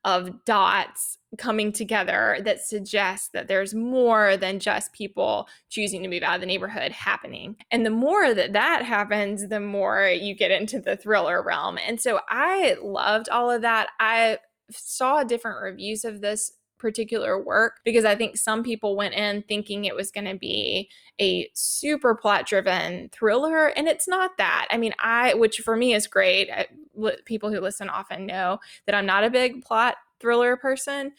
of 0.03 0.45
dots 0.45 1.17
coming 1.37 1.71
together 1.71 2.39
that 2.45 2.61
suggests 2.61 3.29
that 3.33 3.47
there's 3.47 3.73
more 3.73 4.37
than 4.37 4.59
just 4.59 4.93
people 4.93 5.47
choosing 5.69 6.01
to 6.01 6.09
move 6.09 6.23
out 6.23 6.35
of 6.35 6.41
the 6.41 6.47
neighborhood 6.47 6.91
happening. 6.91 7.55
And 7.71 7.85
the 7.85 7.91
more 7.91 8.33
that 8.33 8.53
that 8.53 8.83
happens, 8.83 9.49
the 9.49 9.59
more 9.59 10.07
you 10.07 10.33
get 10.35 10.51
into 10.51 10.79
the 10.79 10.95
thriller 10.95 11.43
realm. 11.43 11.77
And 11.85 11.99
so 11.99 12.21
I 12.29 12.77
loved 12.81 13.27
all 13.29 13.51
of 13.51 13.61
that. 13.63 13.89
I 13.99 14.39
saw 14.71 15.23
different 15.23 15.61
reviews 15.61 16.05
of 16.05 16.21
this 16.21 16.53
particular 16.77 17.41
work 17.41 17.79
because 17.83 18.05
I 18.05 18.15
think 18.15 18.37
some 18.37 18.63
people 18.63 18.95
went 18.95 19.13
in 19.13 19.43
thinking 19.43 19.85
it 19.85 19.95
was 19.95 20.11
going 20.11 20.25
to 20.25 20.35
be 20.35 20.89
a 21.19 21.49
super 21.53 22.15
plot 22.15 22.45
driven 22.45 23.09
thriller 23.09 23.67
and 23.67 23.87
it's 23.87 24.07
not 24.07 24.37
that. 24.37 24.67
I 24.71 24.77
mean, 24.77 24.93
I 24.99 25.33
which 25.33 25.59
for 25.59 25.75
me 25.75 25.93
is 25.93 26.07
great. 26.07 26.49
I, 26.51 26.67
people 27.25 27.51
who 27.51 27.59
listen 27.59 27.89
often 27.89 28.25
know 28.25 28.59
that 28.85 28.95
I'm 28.95 29.05
not 29.05 29.23
a 29.23 29.29
big 29.29 29.63
plot 29.63 29.95
thriller 30.19 30.57
person 30.57 31.13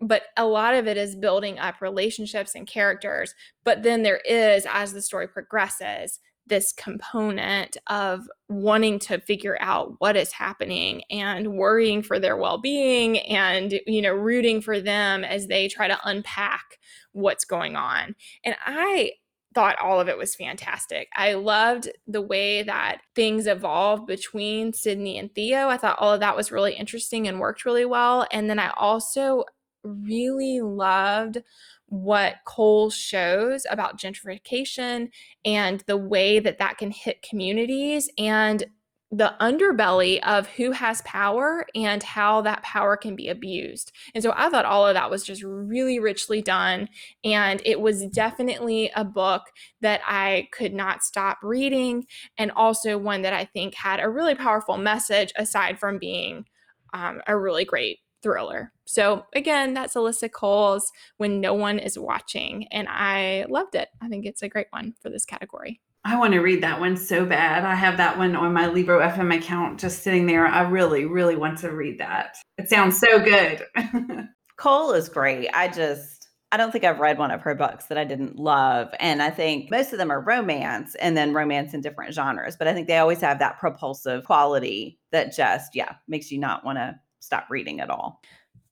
but 0.00 0.24
a 0.36 0.44
lot 0.44 0.74
of 0.74 0.86
it 0.86 0.98
is 0.98 1.16
building 1.16 1.58
up 1.58 1.80
relationships 1.80 2.54
and 2.54 2.66
characters 2.66 3.34
but 3.64 3.82
then 3.82 4.02
there 4.02 4.20
is 4.26 4.66
as 4.70 4.92
the 4.92 5.02
story 5.02 5.26
progresses 5.26 6.20
this 6.46 6.72
component 6.72 7.76
of 7.88 8.28
wanting 8.48 8.98
to 9.00 9.18
figure 9.20 9.58
out 9.60 9.94
what 9.98 10.16
is 10.16 10.32
happening 10.32 11.02
and 11.10 11.54
worrying 11.54 12.02
for 12.02 12.18
their 12.18 12.36
well-being 12.36 13.18
and 13.18 13.80
you 13.86 14.00
know 14.00 14.12
rooting 14.12 14.60
for 14.60 14.80
them 14.80 15.24
as 15.24 15.46
they 15.48 15.68
try 15.68 15.88
to 15.88 15.98
unpack 16.04 16.78
what's 17.12 17.44
going 17.44 17.74
on 17.76 18.14
and 18.44 18.54
i 18.64 19.10
thought 19.56 19.80
all 19.80 19.98
of 19.98 20.06
it 20.06 20.18
was 20.18 20.34
fantastic. 20.34 21.08
I 21.16 21.32
loved 21.32 21.88
the 22.06 22.20
way 22.20 22.62
that 22.64 23.00
things 23.14 23.46
evolved 23.46 24.06
between 24.06 24.74
Sydney 24.74 25.16
and 25.16 25.34
Theo. 25.34 25.68
I 25.68 25.78
thought 25.78 25.96
all 25.98 26.12
of 26.12 26.20
that 26.20 26.36
was 26.36 26.52
really 26.52 26.74
interesting 26.74 27.26
and 27.26 27.40
worked 27.40 27.64
really 27.64 27.86
well. 27.86 28.26
And 28.32 28.50
then 28.50 28.58
I 28.58 28.70
also 28.76 29.44
really 29.82 30.60
loved 30.60 31.38
what 31.88 32.36
Cole 32.44 32.90
shows 32.90 33.66
about 33.70 33.98
gentrification 33.98 35.08
and 35.44 35.82
the 35.86 35.96
way 35.96 36.38
that 36.38 36.58
that 36.58 36.78
can 36.78 36.90
hit 36.90 37.22
communities 37.22 38.10
and 38.18 38.64
the 39.12 39.34
underbelly 39.40 40.20
of 40.24 40.48
who 40.48 40.72
has 40.72 41.00
power 41.02 41.64
and 41.76 42.02
how 42.02 42.40
that 42.42 42.62
power 42.64 42.96
can 42.96 43.14
be 43.14 43.28
abused. 43.28 43.92
And 44.14 44.22
so 44.22 44.32
I 44.36 44.50
thought 44.50 44.64
all 44.64 44.84
of 44.84 44.94
that 44.94 45.10
was 45.10 45.22
just 45.22 45.44
really 45.44 46.00
richly 46.00 46.42
done. 46.42 46.88
And 47.24 47.62
it 47.64 47.80
was 47.80 48.06
definitely 48.08 48.90
a 48.96 49.04
book 49.04 49.42
that 49.80 50.00
I 50.04 50.48
could 50.52 50.74
not 50.74 51.04
stop 51.04 51.38
reading, 51.42 52.06
and 52.36 52.50
also 52.50 52.98
one 52.98 53.22
that 53.22 53.32
I 53.32 53.44
think 53.44 53.74
had 53.74 54.00
a 54.00 54.10
really 54.10 54.34
powerful 54.34 54.76
message 54.76 55.32
aside 55.36 55.78
from 55.78 55.98
being 55.98 56.44
um, 56.92 57.20
a 57.28 57.38
really 57.38 57.64
great 57.64 58.00
thriller. 58.26 58.72
So 58.86 59.24
again, 59.36 59.72
that's 59.72 59.94
Alyssa 59.94 60.30
Cole's 60.30 60.90
When 61.16 61.40
No 61.40 61.54
One 61.54 61.78
Is 61.78 61.96
Watching. 61.96 62.66
And 62.72 62.88
I 62.90 63.46
loved 63.48 63.76
it. 63.76 63.88
I 64.02 64.08
think 64.08 64.26
it's 64.26 64.42
a 64.42 64.48
great 64.48 64.66
one 64.70 64.94
for 65.00 65.10
this 65.10 65.24
category. 65.24 65.80
I 66.04 66.18
want 66.18 66.34
to 66.34 66.40
read 66.40 66.62
that 66.64 66.80
one 66.80 66.96
so 66.96 67.24
bad. 67.24 67.64
I 67.64 67.76
have 67.76 67.98
that 67.98 68.18
one 68.18 68.34
on 68.34 68.52
my 68.52 68.66
Libro 68.66 68.98
FM 68.98 69.32
account 69.36 69.78
just 69.78 70.02
sitting 70.02 70.26
there. 70.26 70.44
I 70.44 70.62
really, 70.62 71.04
really 71.04 71.36
want 71.36 71.58
to 71.58 71.70
read 71.70 71.98
that. 71.98 72.36
It 72.58 72.68
sounds 72.68 72.98
so 72.98 73.20
good. 73.20 73.64
Cole 74.56 74.92
is 74.92 75.08
great. 75.08 75.48
I 75.54 75.68
just, 75.68 76.28
I 76.50 76.56
don't 76.56 76.72
think 76.72 76.84
I've 76.84 76.98
read 76.98 77.18
one 77.18 77.30
of 77.30 77.42
her 77.42 77.54
books 77.54 77.86
that 77.86 77.98
I 77.98 78.04
didn't 78.04 78.36
love. 78.36 78.88
And 78.98 79.22
I 79.22 79.30
think 79.30 79.70
most 79.70 79.92
of 79.92 79.98
them 79.98 80.10
are 80.10 80.20
romance 80.20 80.96
and 80.96 81.16
then 81.16 81.32
romance 81.32 81.74
in 81.74 81.80
different 81.80 82.12
genres. 82.12 82.56
But 82.56 82.66
I 82.66 82.74
think 82.74 82.88
they 82.88 82.98
always 82.98 83.20
have 83.20 83.38
that 83.38 83.60
propulsive 83.60 84.24
quality 84.24 84.98
that 85.12 85.32
just, 85.32 85.76
yeah, 85.76 85.94
makes 86.08 86.32
you 86.32 86.38
not 86.38 86.64
want 86.64 86.78
to 86.78 86.98
stop 87.26 87.46
reading 87.50 87.80
at 87.80 87.90
all. 87.90 88.22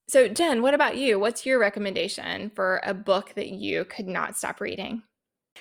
So, 0.06 0.28
Jen, 0.28 0.62
what 0.62 0.74
about 0.74 0.96
you? 0.96 1.18
What's 1.18 1.46
your 1.46 1.58
recommendation 1.58 2.50
for 2.54 2.80
a 2.84 2.94
book 2.94 3.32
that 3.36 3.48
you 3.48 3.84
could 3.86 4.06
not 4.06 4.36
stop 4.36 4.60
reading? 4.60 5.02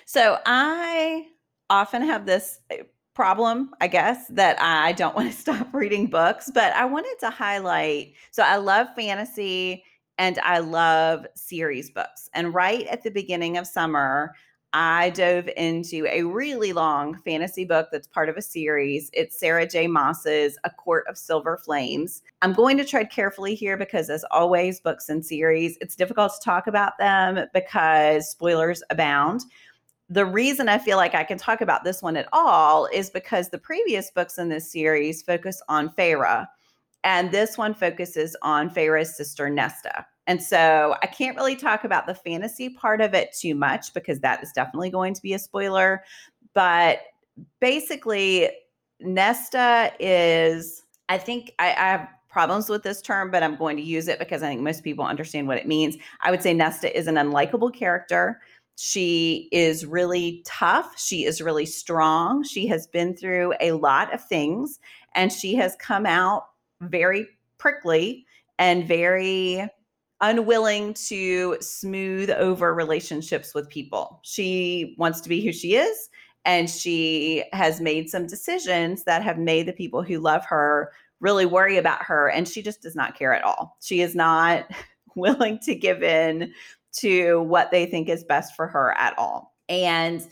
So, 0.05 0.39
I 0.45 1.27
often 1.69 2.01
have 2.01 2.25
this 2.25 2.59
eh, 2.69 2.83
problem, 3.15 3.71
I 3.79 3.87
guess, 3.87 4.27
that 4.29 4.61
I 4.61 4.91
don't 4.93 5.15
want 5.17 5.31
to 5.31 5.37
stop 5.37 5.73
reading 5.73 6.07
books, 6.07 6.51
but 6.53 6.73
I 6.73 6.85
wanted 6.85 7.15
to 7.21 7.29
highlight. 7.29 8.13
So, 8.31 8.43
I 8.43 8.57
love 8.57 8.87
fantasy 8.95 9.83
and 10.17 10.37
I 10.39 10.59
love 10.59 11.25
series 11.35 11.89
books. 11.89 12.29
And 12.33 12.53
right 12.53 12.85
at 12.87 13.03
the 13.03 13.11
beginning 13.11 13.57
of 13.57 13.65
summer, 13.65 14.35
I 14.73 15.11
dove 15.11 15.47
into 15.55 16.07
a 16.07 16.23
really 16.23 16.73
long 16.73 17.19
fantasy 17.19 17.63
book 17.63 17.89
that's 17.91 18.07
part 18.07 18.27
of 18.27 18.37
a 18.37 18.41
series. 18.41 19.11
It's 19.13 19.39
Sarah 19.39 19.67
J. 19.67 19.85
Maas's 19.85 20.57
A 20.63 20.71
Court 20.71 21.05
of 21.07 21.15
Silver 21.15 21.57
Flames. 21.57 22.23
I'm 22.41 22.53
going 22.53 22.77
to 22.77 22.85
tread 22.85 23.11
carefully 23.11 23.53
here 23.53 23.77
because, 23.77 24.09
as 24.09 24.25
always, 24.31 24.79
books 24.79 25.09
and 25.09 25.23
series, 25.23 25.77
it's 25.79 25.95
difficult 25.95 26.33
to 26.33 26.43
talk 26.43 26.65
about 26.65 26.97
them 26.97 27.45
because 27.53 28.31
spoilers 28.31 28.81
abound. 28.89 29.41
The 30.09 30.25
reason 30.25 30.67
I 30.67 30.79
feel 30.79 30.97
like 30.97 31.13
I 31.13 31.23
can 31.23 31.37
talk 31.37 31.61
about 31.61 31.83
this 31.83 32.01
one 32.01 32.17
at 32.17 32.27
all 32.33 32.87
is 32.87 33.11
because 33.11 33.49
the 33.49 33.59
previous 33.59 34.09
books 34.09 34.39
in 34.39 34.49
this 34.49 34.71
series 34.71 35.21
focus 35.21 35.61
on 35.69 35.89
Feyre, 35.89 36.47
and 37.03 37.31
this 37.31 37.59
one 37.59 37.75
focuses 37.75 38.35
on 38.41 38.71
Feyre's 38.71 39.15
sister 39.15 39.51
Nesta. 39.51 40.07
And 40.27 40.41
so 40.41 40.95
I 41.01 41.07
can't 41.07 41.35
really 41.35 41.55
talk 41.55 41.83
about 41.83 42.07
the 42.07 42.15
fantasy 42.15 42.69
part 42.69 43.01
of 43.01 43.13
it 43.13 43.35
too 43.37 43.55
much 43.55 43.93
because 43.93 44.19
that 44.21 44.41
is 44.41 44.51
definitely 44.53 44.89
going 44.89 45.13
to 45.13 45.21
be 45.21 45.33
a 45.33 45.39
spoiler. 45.39 46.03
But 46.53 46.99
basically, 47.59 48.49
Nesta 49.01 49.91
is, 49.99 50.83
I 51.09 51.17
think 51.17 51.53
I, 51.59 51.71
I 51.71 51.89
have 51.89 52.07
problems 52.29 52.69
with 52.69 52.83
this 52.83 53.01
term, 53.01 53.31
but 53.31 53.43
I'm 53.43 53.55
going 53.55 53.77
to 53.77 53.83
use 53.83 54.07
it 54.07 54.17
because 54.17 54.41
I 54.41 54.47
think 54.47 54.61
most 54.61 54.83
people 54.83 55.05
understand 55.05 55.47
what 55.47 55.57
it 55.57 55.67
means. 55.67 55.97
I 56.21 56.31
would 56.31 56.41
say 56.41 56.53
Nesta 56.53 56.95
is 56.97 57.07
an 57.07 57.15
unlikable 57.15 57.73
character. 57.73 58.41
She 58.75 59.49
is 59.51 59.85
really 59.85 60.41
tough. 60.45 60.97
She 60.97 61.25
is 61.25 61.41
really 61.41 61.65
strong. 61.65 62.43
She 62.43 62.65
has 62.67 62.87
been 62.87 63.15
through 63.15 63.53
a 63.59 63.73
lot 63.73 64.11
of 64.13 64.25
things 64.25 64.79
and 65.13 65.31
she 65.31 65.53
has 65.55 65.75
come 65.79 66.05
out 66.05 66.47
very 66.81 67.27
prickly 67.59 68.25
and 68.57 68.87
very 68.87 69.69
unwilling 70.23 70.93
to 70.93 71.57
smooth 71.59 72.29
over 72.31 72.73
relationships 72.73 73.53
with 73.53 73.69
people. 73.69 74.21
She 74.23 74.95
wants 74.97 75.19
to 75.19 75.29
be 75.29 75.43
who 75.43 75.51
she 75.51 75.75
is, 75.75 76.09
and 76.45 76.69
she 76.69 77.43
has 77.51 77.81
made 77.81 78.09
some 78.09 78.25
decisions 78.25 79.03
that 79.03 79.21
have 79.21 79.37
made 79.37 79.67
the 79.67 79.73
people 79.73 80.01
who 80.01 80.19
love 80.19 80.45
her 80.45 80.93
really 81.19 81.45
worry 81.45 81.77
about 81.77 82.03
her, 82.03 82.29
and 82.29 82.47
she 82.47 82.61
just 82.61 82.81
does 82.81 82.95
not 82.95 83.19
care 83.19 83.33
at 83.33 83.43
all. 83.43 83.77
She 83.81 83.99
is 83.99 84.15
not 84.15 84.65
willing 85.15 85.59
to 85.59 85.75
give 85.75 86.01
in 86.01 86.53
to 86.93 87.41
what 87.41 87.69
they 87.69 87.85
think 87.85 88.07
is 88.07 88.23
best 88.23 88.55
for 88.55 88.65
her 88.67 88.97
at 88.97 89.17
all. 89.19 89.53
And 89.67 90.25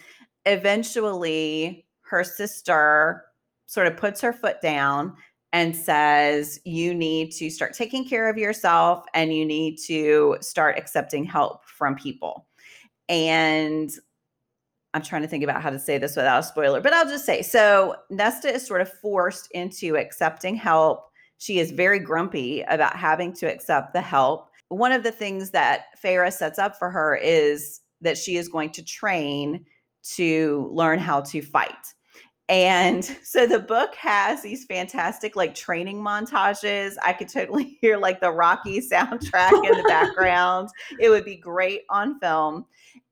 eventually, 0.45 1.85
her 2.03 2.23
sister 2.23 3.25
sort 3.65 3.87
of 3.87 3.97
puts 3.97 4.21
her 4.21 4.31
foot 4.31 4.61
down 4.61 5.17
and 5.53 5.75
says, 5.75 6.59
You 6.65 6.93
need 6.93 7.31
to 7.33 7.49
start 7.49 7.73
taking 7.73 8.07
care 8.07 8.29
of 8.29 8.37
yourself 8.37 9.05
and 9.13 9.33
you 9.33 9.45
need 9.45 9.77
to 9.87 10.37
start 10.41 10.77
accepting 10.77 11.23
help 11.23 11.65
from 11.65 11.95
people. 11.95 12.47
And 13.09 13.91
I'm 14.93 15.01
trying 15.01 15.21
to 15.21 15.27
think 15.27 15.43
about 15.43 15.61
how 15.61 15.69
to 15.69 15.79
say 15.79 15.97
this 15.97 16.15
without 16.15 16.39
a 16.39 16.43
spoiler, 16.43 16.81
but 16.81 16.93
I'll 16.93 17.07
just 17.07 17.25
say 17.25 17.41
so 17.41 17.95
Nesta 18.09 18.53
is 18.53 18.65
sort 18.65 18.81
of 18.81 18.91
forced 18.91 19.49
into 19.51 19.97
accepting 19.97 20.55
help. 20.55 21.09
She 21.37 21.59
is 21.59 21.71
very 21.71 21.99
grumpy 21.99 22.61
about 22.63 22.95
having 22.95 23.33
to 23.33 23.51
accept 23.51 23.93
the 23.93 24.01
help. 24.01 24.49
One 24.69 24.91
of 24.91 25.03
the 25.03 25.11
things 25.11 25.49
that 25.51 25.85
Feyre 26.01 26.31
sets 26.31 26.59
up 26.59 26.77
for 26.77 26.89
her 26.91 27.15
is 27.15 27.81
that 28.01 28.17
she 28.17 28.37
is 28.37 28.47
going 28.47 28.69
to 28.71 28.83
train 28.83 29.65
to 30.03 30.69
learn 30.71 30.99
how 30.99 31.21
to 31.21 31.41
fight. 31.41 31.93
And 32.49 33.03
so 33.23 33.47
the 33.47 33.59
book 33.59 33.95
has 33.95 34.41
these 34.41 34.65
fantastic 34.65 35.35
like 35.35 35.55
training 35.55 36.01
montages. 36.01 36.95
I 37.03 37.13
could 37.13 37.29
totally 37.29 37.77
hear 37.81 37.97
like 37.97 38.21
the 38.21 38.31
Rocky 38.31 38.79
soundtrack 38.79 39.53
in 39.53 39.77
the 39.77 39.83
background. 39.87 40.69
It 40.99 41.09
would 41.09 41.25
be 41.25 41.37
great 41.37 41.83
on 41.89 42.19
film. 42.19 42.65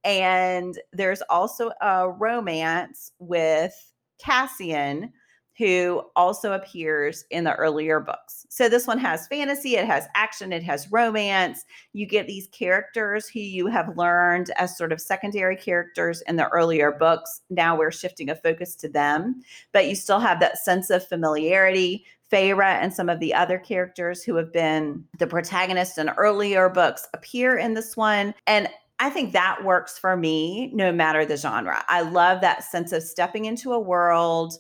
And 0.04 0.80
there's 0.94 1.22
also 1.30 1.72
a 1.82 2.10
romance 2.10 3.12
with 3.20 3.74
Cassian, 4.20 5.12
who 5.60 6.02
also 6.16 6.54
appears 6.54 7.26
in 7.32 7.44
the 7.44 7.54
earlier 7.56 8.00
books. 8.00 8.46
So 8.50 8.70
this 8.70 8.88
one 8.88 8.98
has 8.98 9.28
fantasy, 9.28 9.76
it 9.76 9.86
has 9.86 10.08
action, 10.16 10.54
it 10.54 10.64
has 10.64 10.90
romance. 10.90 11.66
You 11.92 12.06
get 12.06 12.28
these 12.28 12.48
characters 12.48 13.28
who 13.28 13.42
you 13.42 13.68
have 13.68 13.98
learned 13.98 14.52
as 14.56 14.78
sort 14.78 14.94
of 14.94 15.02
secondary 15.02 15.58
characters 15.58 16.24
in 16.28 16.38
the 16.38 16.48
earlier 16.48 16.94
books. 16.94 17.42
Now 17.50 17.78
we're 17.78 17.92
shifting 17.92 18.30
a 18.30 18.36
focus 18.36 18.74
to 18.76 18.88
them, 18.88 19.42
but 19.74 19.86
you 19.86 19.96
still 19.96 20.22
have 20.22 20.40
that 20.40 20.58
sense 20.58 20.90
of 20.90 21.06
familiarity. 21.06 22.06
Feyre 22.32 22.64
and 22.64 22.94
some 22.94 23.10
of 23.10 23.20
the 23.20 23.34
other 23.34 23.58
characters 23.58 24.24
who 24.24 24.36
have 24.36 24.54
been 24.54 25.04
the 25.18 25.28
protagonists 25.28 25.98
in 25.98 26.10
earlier 26.12 26.70
books 26.70 27.08
appear 27.14 27.58
in 27.58 27.74
this 27.74 27.98
one. 27.98 28.34
And 28.48 28.70
I 29.00 29.10
think 29.10 29.34
that 29.34 29.66
works 29.66 29.98
for 29.98 30.16
me 30.16 30.72
no 30.74 30.92
matter 30.94 31.26
the 31.26 31.38
genre. 31.38 31.84
I 31.90 32.02
love 32.02 32.40
that 32.42 32.64
sense 32.64 32.92
of 32.92 33.04
stepping 33.04 33.46
into 33.46 33.74
a 33.74 33.80
world 33.80 34.54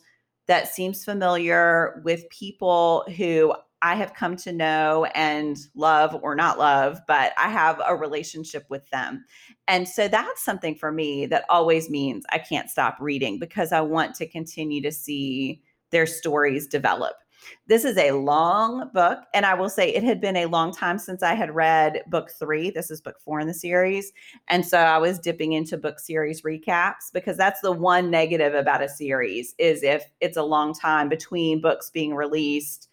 that 0.49 0.67
seems 0.67 1.05
familiar 1.05 2.01
with 2.03 2.27
people 2.31 3.05
who 3.15 3.53
I 3.83 3.93
have 3.93 4.15
come 4.15 4.35
to 4.38 4.51
know 4.51 5.05
and 5.13 5.57
love 5.75 6.17
or 6.23 6.33
not 6.33 6.57
love, 6.57 6.99
but 7.07 7.33
I 7.38 7.49
have 7.49 7.79
a 7.88 7.95
relationship 7.95 8.65
with 8.67 8.89
them. 8.89 9.23
And 9.67 9.88
so 9.88 10.07
that's 10.07 10.43
something 10.43 10.73
for 10.73 10.91
me 10.91 11.27
that 11.27 11.45
always 11.49 11.88
means 11.88 12.25
I 12.31 12.39
can't 12.39 12.67
stop 12.67 12.97
reading 12.99 13.38
because 13.38 13.71
I 13.71 13.81
want 13.81 14.15
to 14.15 14.27
continue 14.27 14.81
to 14.81 14.91
see 14.91 15.62
their 15.91 16.07
stories 16.07 16.65
develop. 16.65 17.13
This 17.67 17.86
is 17.86 17.97
a 17.97 18.12
long 18.12 18.89
book, 18.93 19.19
and 19.34 19.45
I 19.45 19.54
will 19.54 19.69
say 19.69 19.89
it 19.89 20.04
had 20.04 20.19
been 20.19 20.36
a 20.36 20.47
long 20.47 20.73
time 20.73 20.97
since 20.97 21.23
I 21.23 21.34
had 21.34 21.54
read 21.54 22.04
book 22.08 22.32
three. 22.32 22.71
This 22.71 22.89
is 22.89 23.02
book 23.02 23.17
four 23.19 23.39
in 23.39 23.47
the 23.47 23.54
series. 23.54 24.12
And 24.47 24.65
so 24.65 24.80
I 24.80 24.97
was 24.97 25.19
dipping 25.19 25.54
into 25.54 25.78
book 25.78 25.99
series 25.99 26.41
recaps 26.41 27.12
because 27.13 27.38
that's 27.38 27.62
the 27.62 27.71
one 27.71 28.10
negative 28.10 28.54
about 28.54 28.84
a 28.84 28.89
series 28.89 29.56
is 29.58 29.84
if 29.84 30.04
it's 30.19 30.38
a 30.38 30.43
long 30.43 30.73
time 30.73 31.10
between 31.10 31.62
books 31.62 31.89
being 31.89 32.15
released, 32.15 32.89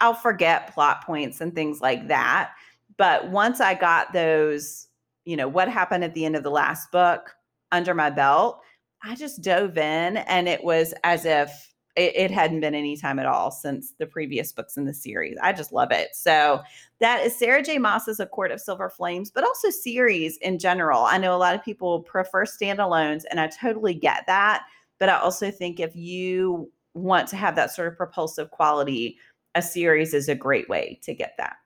I'll 0.00 0.14
forget 0.14 0.72
plot 0.72 1.04
points 1.04 1.40
and 1.40 1.54
things 1.54 1.80
like 1.80 2.08
that. 2.08 2.52
But 2.96 3.30
once 3.30 3.60
I 3.60 3.74
got 3.74 4.12
those, 4.12 4.88
you 5.24 5.36
know, 5.36 5.48
what 5.48 5.68
happened 5.68 6.04
at 6.04 6.14
the 6.14 6.24
end 6.24 6.36
of 6.36 6.42
the 6.42 6.50
last 6.50 6.90
book 6.92 7.34
under 7.72 7.94
my 7.94 8.10
belt, 8.10 8.60
I 9.02 9.14
just 9.14 9.42
dove 9.42 9.76
in 9.76 10.18
and 10.18 10.48
it 10.48 10.62
was 10.62 10.94
as 11.04 11.24
if 11.24 11.74
it, 11.96 12.14
it, 12.14 12.30
hadn't 12.30 12.60
been 12.60 12.74
any 12.74 12.96
time 12.96 13.18
at 13.18 13.26
all 13.26 13.50
since 13.50 13.94
the 13.98 14.06
previous 14.06 14.52
books 14.52 14.76
in 14.76 14.84
the 14.84 14.94
series. 14.94 15.36
I 15.42 15.52
just 15.52 15.72
love 15.72 15.90
it. 15.90 16.14
So 16.14 16.62
that 17.00 17.24
is 17.24 17.36
Sarah 17.36 17.62
J. 17.62 17.78
Maas's 17.78 18.20
A 18.20 18.26
Court 18.26 18.52
of 18.52 18.60
Silver 18.60 18.90
Flames, 18.90 19.30
but 19.30 19.44
also 19.44 19.70
series 19.70 20.36
in 20.38 20.58
general. 20.58 21.04
I 21.04 21.18
know 21.18 21.34
a 21.34 21.38
lot 21.38 21.54
of 21.54 21.64
people 21.64 22.02
prefer 22.02 22.44
standalones, 22.44 23.24
and 23.30 23.40
I 23.40 23.48
totally 23.48 23.94
get 23.94 24.24
that. 24.26 24.64
But 24.98 25.08
I 25.08 25.18
also 25.18 25.50
think 25.50 25.80
if 25.80 25.96
you 25.96 26.70
want 26.94 27.28
to 27.28 27.36
have 27.36 27.56
that 27.56 27.74
sort 27.74 27.88
of 27.88 27.96
propulsive 27.96 28.50
quality, 28.50 29.18
a 29.54 29.62
series 29.62 30.14
is 30.14 30.28
a 30.28 30.34
great 30.34 30.68
way 30.68 31.00
to 31.02 31.14
get 31.14 31.34
that 31.38 31.56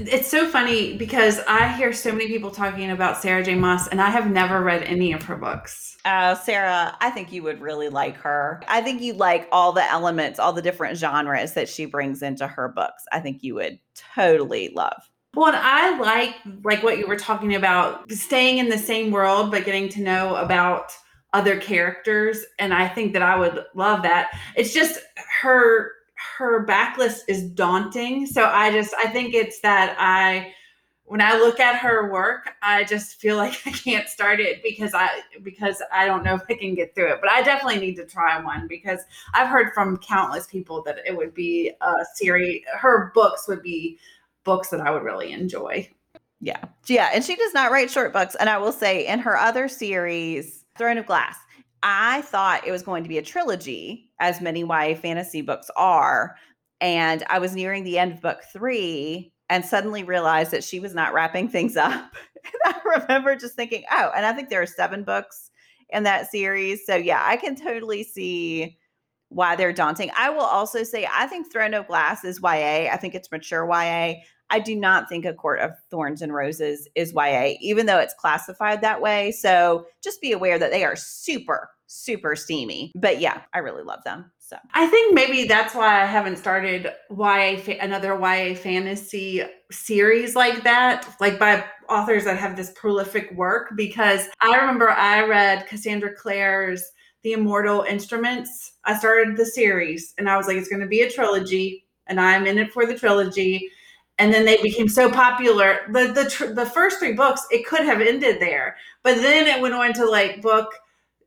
it's 0.00 0.28
so 0.28 0.48
funny 0.48 0.96
because 0.96 1.40
I 1.48 1.72
hear 1.76 1.92
so 1.92 2.12
many 2.12 2.26
people 2.26 2.50
talking 2.50 2.90
about 2.90 3.20
Sarah 3.20 3.42
J. 3.42 3.54
Maas, 3.54 3.88
and 3.88 4.00
I 4.00 4.10
have 4.10 4.30
never 4.30 4.62
read 4.62 4.82
any 4.82 5.12
of 5.12 5.22
her 5.24 5.36
books. 5.36 5.96
Uh, 6.04 6.34
Sarah, 6.34 6.96
I 7.00 7.10
think 7.10 7.32
you 7.32 7.42
would 7.42 7.60
really 7.60 7.88
like 7.88 8.16
her. 8.18 8.62
I 8.68 8.80
think 8.80 9.02
you 9.02 9.14
like 9.14 9.48
all 9.50 9.72
the 9.72 9.84
elements, 9.84 10.38
all 10.38 10.52
the 10.52 10.62
different 10.62 10.98
genres 10.98 11.54
that 11.54 11.68
she 11.68 11.84
brings 11.84 12.22
into 12.22 12.46
her 12.46 12.68
books. 12.68 13.04
I 13.12 13.20
think 13.20 13.42
you 13.42 13.54
would 13.56 13.78
totally 14.14 14.70
love. 14.74 15.10
Well, 15.34 15.48
and 15.48 15.56
I 15.56 15.98
like 15.98 16.34
like 16.64 16.82
what 16.82 16.98
you 16.98 17.06
were 17.06 17.16
talking 17.16 17.54
about, 17.54 18.10
staying 18.10 18.58
in 18.58 18.68
the 18.68 18.78
same 18.78 19.10
world 19.10 19.50
but 19.50 19.64
getting 19.64 19.88
to 19.90 20.00
know 20.00 20.36
about 20.36 20.92
other 21.32 21.58
characters, 21.58 22.44
and 22.58 22.72
I 22.72 22.88
think 22.88 23.12
that 23.12 23.22
I 23.22 23.36
would 23.36 23.64
love 23.74 24.02
that. 24.02 24.30
It's 24.56 24.72
just 24.72 24.98
her 25.42 25.92
her 26.38 26.66
backlist 26.66 27.20
is 27.28 27.44
daunting. 27.50 28.26
So 28.26 28.44
I 28.44 28.72
just 28.72 28.94
I 28.94 29.08
think 29.08 29.34
it's 29.34 29.60
that 29.60 29.96
I 29.98 30.52
when 31.06 31.20
I 31.20 31.36
look 31.36 31.60
at 31.60 31.76
her 31.76 32.10
work, 32.10 32.54
I 32.62 32.82
just 32.84 33.20
feel 33.20 33.36
like 33.36 33.60
I 33.66 33.70
can't 33.70 34.08
start 34.08 34.40
it 34.40 34.62
because 34.62 34.92
I 34.94 35.20
because 35.42 35.82
I 35.92 36.06
don't 36.06 36.24
know 36.24 36.34
if 36.34 36.42
I 36.48 36.54
can 36.54 36.74
get 36.74 36.94
through 36.94 37.12
it. 37.12 37.18
But 37.20 37.30
I 37.30 37.42
definitely 37.42 37.80
need 37.80 37.96
to 37.96 38.06
try 38.06 38.40
one 38.42 38.66
because 38.68 39.00
I've 39.34 39.48
heard 39.48 39.72
from 39.72 39.96
countless 39.98 40.46
people 40.46 40.82
that 40.84 40.98
it 41.06 41.16
would 41.16 41.34
be 41.34 41.72
a 41.80 41.94
series. 42.14 42.62
Her 42.72 43.12
books 43.14 43.48
would 43.48 43.62
be 43.62 43.98
books 44.44 44.68
that 44.68 44.80
I 44.80 44.90
would 44.90 45.02
really 45.02 45.32
enjoy. 45.32 45.88
Yeah, 46.40 46.62
yeah, 46.86 47.10
and 47.14 47.24
she 47.24 47.34
does 47.34 47.54
not 47.54 47.72
write 47.72 47.90
short 47.90 48.12
books. 48.12 48.34
And 48.34 48.50
I 48.50 48.58
will 48.58 48.72
say, 48.72 49.06
in 49.06 49.20
her 49.20 49.38
other 49.38 49.68
series, 49.68 50.64
Throne 50.76 50.98
of 50.98 51.06
Glass, 51.06 51.36
I 51.82 52.22
thought 52.22 52.66
it 52.66 52.72
was 52.72 52.82
going 52.82 53.02
to 53.04 53.08
be 53.08 53.18
a 53.18 53.22
trilogy, 53.22 54.05
as 54.20 54.40
many 54.40 54.60
YA 54.60 54.94
fantasy 54.94 55.42
books 55.42 55.70
are. 55.76 56.36
And 56.80 57.24
I 57.28 57.38
was 57.38 57.54
nearing 57.54 57.84
the 57.84 57.98
end 57.98 58.12
of 58.12 58.20
book 58.20 58.40
three 58.52 59.32
and 59.48 59.64
suddenly 59.64 60.04
realized 60.04 60.50
that 60.50 60.64
she 60.64 60.80
was 60.80 60.94
not 60.94 61.14
wrapping 61.14 61.48
things 61.48 61.76
up. 61.76 62.14
and 62.44 62.74
I 62.74 63.00
remember 63.00 63.36
just 63.36 63.54
thinking, 63.54 63.84
oh, 63.90 64.10
and 64.14 64.26
I 64.26 64.32
think 64.32 64.48
there 64.48 64.62
are 64.62 64.66
seven 64.66 65.04
books 65.04 65.50
in 65.90 66.02
that 66.02 66.30
series. 66.30 66.84
So, 66.84 66.96
yeah, 66.96 67.22
I 67.24 67.36
can 67.36 67.56
totally 67.56 68.02
see 68.02 68.76
why 69.28 69.56
they're 69.56 69.72
daunting. 69.72 70.10
I 70.16 70.30
will 70.30 70.40
also 70.40 70.82
say, 70.82 71.08
I 71.12 71.26
think 71.26 71.52
Throne 71.52 71.74
of 71.74 71.88
Glass 71.88 72.24
is 72.24 72.40
YA. 72.42 72.90
I 72.92 72.96
think 72.96 73.14
it's 73.14 73.30
mature 73.30 73.66
YA. 73.66 74.14
I 74.50 74.60
do 74.60 74.76
not 74.76 75.08
think 75.08 75.24
A 75.24 75.34
Court 75.34 75.60
of 75.60 75.72
Thorns 75.90 76.22
and 76.22 76.32
Roses 76.32 76.88
is 76.94 77.12
YA, 77.12 77.54
even 77.60 77.86
though 77.86 77.98
it's 77.98 78.14
classified 78.14 78.80
that 78.80 79.00
way. 79.00 79.32
So 79.32 79.86
just 80.02 80.20
be 80.20 80.32
aware 80.32 80.58
that 80.58 80.70
they 80.70 80.84
are 80.84 80.94
super, 80.94 81.70
super 81.86 82.36
steamy. 82.36 82.92
But 82.94 83.20
yeah, 83.20 83.42
I 83.54 83.58
really 83.58 83.82
love 83.82 84.02
them. 84.04 84.30
So 84.38 84.56
I 84.74 84.86
think 84.86 85.14
maybe 85.14 85.44
that's 85.44 85.74
why 85.74 86.02
I 86.02 86.06
haven't 86.06 86.36
started 86.36 86.92
YA 87.10 87.58
another 87.80 88.14
YA 88.14 88.54
fantasy 88.54 89.42
series 89.72 90.36
like 90.36 90.62
that, 90.62 91.08
like 91.20 91.38
by 91.38 91.64
authors 91.88 92.24
that 92.24 92.38
have 92.38 92.56
this 92.56 92.72
prolific 92.76 93.32
work. 93.32 93.72
Because 93.76 94.28
I 94.40 94.56
remember 94.56 94.90
I 94.90 95.26
read 95.26 95.66
Cassandra 95.66 96.14
Clare's 96.14 96.84
The 97.22 97.32
Immortal 97.32 97.82
Instruments. 97.82 98.74
I 98.84 98.96
started 98.96 99.36
the 99.36 99.46
series 99.46 100.14
and 100.16 100.28
I 100.28 100.36
was 100.36 100.46
like, 100.46 100.56
it's 100.56 100.68
going 100.68 100.82
to 100.82 100.86
be 100.86 101.02
a 101.02 101.10
trilogy, 101.10 101.84
and 102.06 102.20
I'm 102.20 102.46
in 102.46 102.58
it 102.58 102.72
for 102.72 102.86
the 102.86 102.96
trilogy 102.96 103.70
and 104.18 104.32
then 104.32 104.44
they 104.44 104.60
became 104.62 104.88
so 104.88 105.10
popular. 105.10 105.80
The 105.92 106.12
the 106.12 106.30
tr- 106.30 106.52
the 106.52 106.66
first 106.66 106.98
three 106.98 107.12
books 107.12 107.46
it 107.50 107.66
could 107.66 107.84
have 107.84 108.00
ended 108.00 108.40
there, 108.40 108.76
but 109.02 109.16
then 109.16 109.46
it 109.46 109.60
went 109.60 109.74
on 109.74 109.92
to 109.94 110.08
like 110.08 110.40
book. 110.42 110.72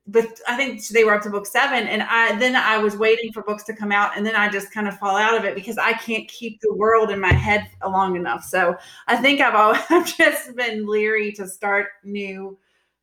But 0.07 0.39
I 0.47 0.55
think 0.55 0.87
they 0.87 1.03
were 1.03 1.13
up 1.13 1.21
to 1.23 1.29
book 1.29 1.45
seven, 1.45 1.87
and 1.87 2.01
I 2.01 2.35
then 2.39 2.55
I 2.55 2.79
was 2.79 2.97
waiting 2.97 3.31
for 3.31 3.43
books 3.43 3.63
to 3.65 3.75
come 3.75 3.91
out, 3.91 4.17
and 4.17 4.25
then 4.25 4.35
I 4.35 4.49
just 4.49 4.71
kind 4.71 4.87
of 4.87 4.97
fall 4.97 5.15
out 5.15 5.37
of 5.37 5.45
it 5.45 5.53
because 5.53 5.77
I 5.77 5.93
can't 5.93 6.27
keep 6.27 6.59
the 6.61 6.73
world 6.73 7.11
in 7.11 7.19
my 7.19 7.33
head 7.33 7.67
long 7.85 8.15
enough. 8.15 8.43
So 8.43 8.75
I 9.07 9.17
think 9.17 9.39
I've 9.39 9.55
always 9.55 9.81
I've 9.89 10.17
just 10.17 10.55
been 10.55 10.87
leery 10.87 11.31
to 11.33 11.47
start 11.47 11.89
new 12.03 12.57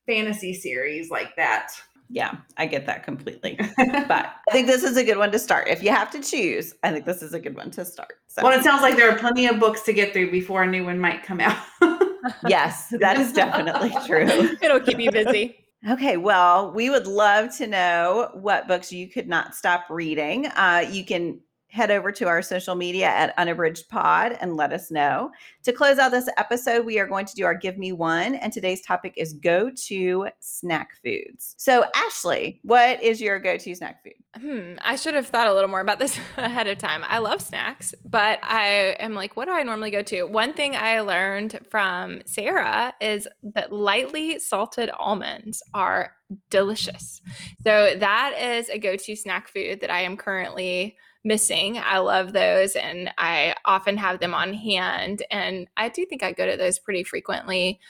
fantasy 0.07 0.55
series 0.55 1.11
like 1.11 1.37
that. 1.37 1.73
Yeah, 2.09 2.37
I 2.57 2.67
get 2.67 2.87
that 2.87 3.03
completely. 3.03 3.57
but 3.77 4.35
I 4.49 4.53
think 4.53 4.67
this 4.67 4.85
is 4.85 4.97
a 4.97 5.05
good 5.05 5.19
one 5.19 5.33
to 5.33 5.39
start. 5.39 5.69
If 5.69 5.83
you 5.83 5.91
have 5.91 6.11
to 6.13 6.21
choose, 6.21 6.75
I 6.83 6.93
think 6.93 7.05
this 7.05 7.23
is 7.23 7.35
a 7.35 7.41
good 7.41 7.57
one 7.57 7.71
to 7.73 7.85
start. 7.85 8.15
So. 8.29 8.43
Well, 8.43 8.59
it 8.59 8.63
sounds 8.63 8.83
like 8.83 8.97
there 8.97 9.11
are 9.11 9.19
plenty 9.19 9.47
of 9.47 9.59
books 9.59 9.83
to 9.83 9.93
get 9.93 10.13
through 10.13 10.31
before 10.31 10.63
a 10.63 10.67
new 10.67 10.85
one 10.85 11.01
might 11.01 11.23
come 11.25 11.41
out. 11.41 11.59
yes, 12.49 12.89
that 13.01 13.19
is 13.19 13.33
definitely 13.33 13.93
true. 14.07 14.27
It'll 14.63 14.81
keep 14.81 15.01
you 15.01 15.11
busy. 15.11 15.66
Okay, 15.89 16.17
well, 16.17 16.73
we 16.73 16.91
would 16.91 17.07
love 17.07 17.57
to 17.59 17.67
know 17.67 18.31
what 18.35 18.67
books 18.67 18.93
you 18.93 19.09
could 19.09 19.29
not 19.29 19.55
stop 19.55 19.85
reading. 19.89 20.47
Uh, 20.47 20.85
you 20.91 21.05
can 21.05 21.41
head 21.69 21.91
over 21.91 22.13
to 22.13 22.27
our 22.27 22.43
social 22.43 22.75
media 22.75 23.07
at 23.07 23.35
Unabridged 23.39 23.89
Pod 23.89 24.37
and 24.41 24.57
let 24.57 24.73
us 24.73 24.91
know. 24.91 25.31
To 25.65 25.73
close 25.73 25.99
out 25.99 26.11
this 26.11 26.29
episode, 26.37 26.87
we 26.87 26.99
are 26.99 27.07
going 27.07 27.27
to 27.27 27.35
do 27.35 27.45
our 27.45 27.55
Give 27.55 27.77
Me 27.77 27.93
One, 27.93 28.37
and 28.37 28.53
today's 28.53 28.83
topic 28.83 29.15
is 29.17 29.35
go 29.35 29.71
to 29.87 30.29
snack 30.41 30.91
foods. 31.03 31.55
So, 31.59 31.85
Ashley, 31.95 32.61
what 32.63 33.03
is 33.03 33.21
your 33.21 33.39
go 33.39 33.57
to 33.57 33.75
snack 33.75 34.03
food? 34.03 34.15
Hmm, 34.41 34.75
I 34.83 34.97
should 34.97 35.15
have 35.15 35.27
thought 35.27 35.49
a 35.49 35.55
little 35.55 35.69
more 35.69 35.81
about 35.81 35.99
this 35.99 36.19
ahead 36.37 36.67
of 36.67 36.79
time. 36.79 37.03
I 37.07 37.19
love 37.19 37.43
snacks, 37.43 37.95
but 38.05 38.39
I 38.43 38.97
am 39.01 39.15
like, 39.15 39.37
what 39.37 39.47
do 39.47 39.53
I 39.53 39.63
normally 39.63 39.91
go 39.91 40.03
to? 40.03 40.25
One 40.25 40.53
thing 40.53 40.77
I 40.77 41.01
learned 41.01 41.59
from 41.71 42.23
Sarah 42.27 42.95
is 43.01 43.27
that 43.55 43.73
lightly 43.73 44.39
salted 44.39 44.91
almonds 44.91 45.63
are 45.75 46.13
delicious. 46.51 47.21
So, 47.65 47.97
that 47.97 48.35
is 48.41 48.69
a 48.69 48.79
go 48.79 48.97
to 48.97 49.17
snack 49.17 49.49
food 49.49 49.81
that 49.81 49.91
I 49.91 50.03
am 50.03 50.17
currently 50.17 50.97
missing. 51.27 51.77
I 51.77 51.99
love 51.99 52.33
those 52.33 52.77
and 52.77 53.11
I 53.19 53.57
often 53.65 53.97
have 53.97 54.21
them 54.21 54.33
on 54.33 54.55
hand. 54.55 55.25
And 55.31 55.67
I 55.77 55.89
do 55.89 56.07
think 56.07 56.23
I 56.23 56.33
go 56.33 56.49
to 56.49 56.57
those 56.57 56.79
pretty 56.79 57.03
frequently. 57.03 57.81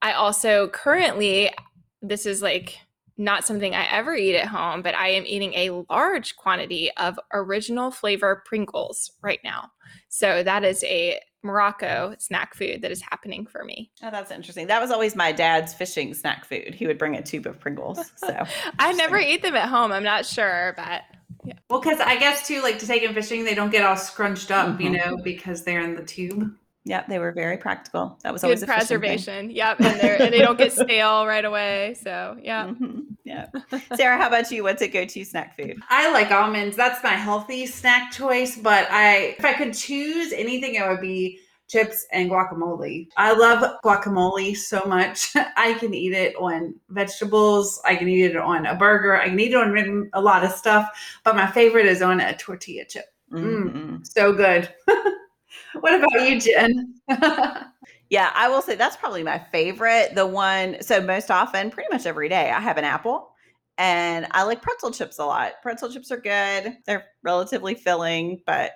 I 0.00 0.12
also 0.12 0.68
currently, 0.68 1.54
this 2.00 2.24
is 2.24 2.40
like 2.40 2.78
not 3.18 3.44
something 3.44 3.74
I 3.74 3.84
ever 3.90 4.14
eat 4.14 4.36
at 4.36 4.46
home, 4.46 4.80
but 4.80 4.94
I 4.94 5.08
am 5.08 5.26
eating 5.26 5.52
a 5.54 5.84
large 5.90 6.36
quantity 6.36 6.90
of 6.96 7.20
original 7.32 7.90
flavor 7.90 8.42
Pringles 8.46 9.12
right 9.22 9.40
now. 9.44 9.70
So 10.08 10.42
that 10.42 10.64
is 10.64 10.82
a 10.84 11.20
Morocco 11.42 12.14
snack 12.18 12.54
food 12.54 12.82
that 12.82 12.90
is 12.90 13.02
happening 13.02 13.46
for 13.46 13.64
me. 13.64 13.90
Oh, 14.02 14.10
that's 14.10 14.30
interesting. 14.30 14.66
That 14.68 14.80
was 14.80 14.90
always 14.90 15.14
my 15.14 15.30
dad's 15.30 15.74
fishing 15.74 16.14
snack 16.14 16.44
food. 16.44 16.74
He 16.74 16.86
would 16.86 16.98
bring 16.98 17.16
a 17.16 17.22
tube 17.22 17.46
of 17.46 17.60
Pringles. 17.60 18.00
So 18.16 18.44
I 18.78 18.92
never 18.92 19.18
eat 19.18 19.42
them 19.42 19.56
at 19.56 19.68
home. 19.68 19.92
I'm 19.92 20.02
not 20.02 20.24
sure, 20.24 20.74
but 20.76 21.02
yeah. 21.48 21.54
Well, 21.70 21.80
because 21.80 21.98
I 21.98 22.16
guess 22.16 22.46
too, 22.46 22.60
like 22.62 22.78
to 22.80 22.86
take 22.86 23.02
them 23.02 23.14
fishing, 23.14 23.44
they 23.44 23.54
don't 23.54 23.70
get 23.70 23.82
all 23.82 23.96
scrunched 23.96 24.50
up, 24.50 24.68
mm-hmm. 24.68 24.82
you 24.82 24.90
know, 24.90 25.16
because 25.16 25.64
they're 25.64 25.80
in 25.80 25.96
the 25.96 26.04
tube. 26.04 26.54
Yeah, 26.84 27.04
they 27.08 27.18
were 27.18 27.32
very 27.32 27.56
practical. 27.56 28.18
That 28.22 28.34
was 28.34 28.42
Good 28.42 28.48
always 28.48 28.64
preservation. 28.64 29.50
Yep, 29.50 29.80
and, 29.80 30.00
and, 30.00 30.32
they 30.32 30.40
don't 30.40 30.58
get 30.58 30.72
stale 30.84 31.26
right 31.26 31.44
away. 31.44 31.96
So 32.02 32.36
yeah, 32.42 32.66
mm-hmm. 32.66 33.00
yeah. 33.24 33.46
Sarah, 33.96 34.18
how 34.18 34.28
about 34.28 34.50
you? 34.50 34.62
What's 34.62 34.82
a 34.82 34.88
go-to 34.88 35.24
snack 35.24 35.56
food? 35.56 35.80
I 35.88 36.12
like 36.12 36.30
almonds. 36.30 36.76
That's 36.76 37.02
my 37.02 37.14
healthy 37.14 37.64
snack 37.64 38.12
choice. 38.12 38.56
But 38.56 38.90
I, 38.90 39.36
if 39.38 39.44
I 39.44 39.54
could 39.54 39.72
choose 39.72 40.34
anything, 40.34 40.74
it 40.74 40.86
would 40.86 41.00
be 41.00 41.40
chips 41.68 42.06
and 42.12 42.30
guacamole. 42.30 43.08
I 43.16 43.34
love 43.34 43.80
guacamole 43.84 44.56
so 44.56 44.82
much. 44.86 45.36
I 45.56 45.74
can 45.74 45.94
eat 45.94 46.12
it 46.12 46.34
on 46.36 46.74
vegetables. 46.88 47.80
I 47.84 47.94
can 47.94 48.08
eat 48.08 48.24
it 48.24 48.36
on 48.36 48.66
a 48.66 48.74
burger. 48.74 49.16
I 49.16 49.28
can 49.28 49.38
eat 49.38 49.52
it 49.52 49.56
on 49.56 50.10
a 50.14 50.20
lot 50.20 50.44
of 50.44 50.50
stuff. 50.52 50.88
But 51.24 51.36
my 51.36 51.46
favorite 51.46 51.86
is 51.86 52.02
on 52.02 52.20
a 52.20 52.36
tortilla 52.36 52.84
chip. 52.86 53.06
Mm, 53.32 53.72
mm-hmm. 53.72 53.96
so 54.04 54.32
good. 54.32 54.68
what 55.80 55.94
about 55.94 56.28
you, 56.28 56.40
Jen? 56.40 56.94
yeah, 58.10 58.30
I 58.34 58.48
will 58.48 58.62
say 58.62 58.74
that's 58.74 58.96
probably 58.96 59.22
my 59.22 59.38
favorite. 59.38 60.14
The 60.14 60.26
one, 60.26 60.82
so 60.82 61.00
most 61.02 61.30
often, 61.30 61.70
pretty 61.70 61.88
much 61.92 62.06
every 62.06 62.28
day, 62.28 62.50
I 62.50 62.60
have 62.60 62.78
an 62.78 62.84
apple. 62.84 63.30
And 63.76 64.26
I 64.32 64.42
like 64.42 64.60
pretzel 64.60 64.90
chips 64.90 65.18
a 65.18 65.24
lot. 65.24 65.52
Pretzel 65.62 65.92
chips 65.92 66.10
are 66.10 66.20
good. 66.20 66.78
They're 66.84 67.06
relatively 67.22 67.74
filling, 67.74 68.40
but 68.44 68.72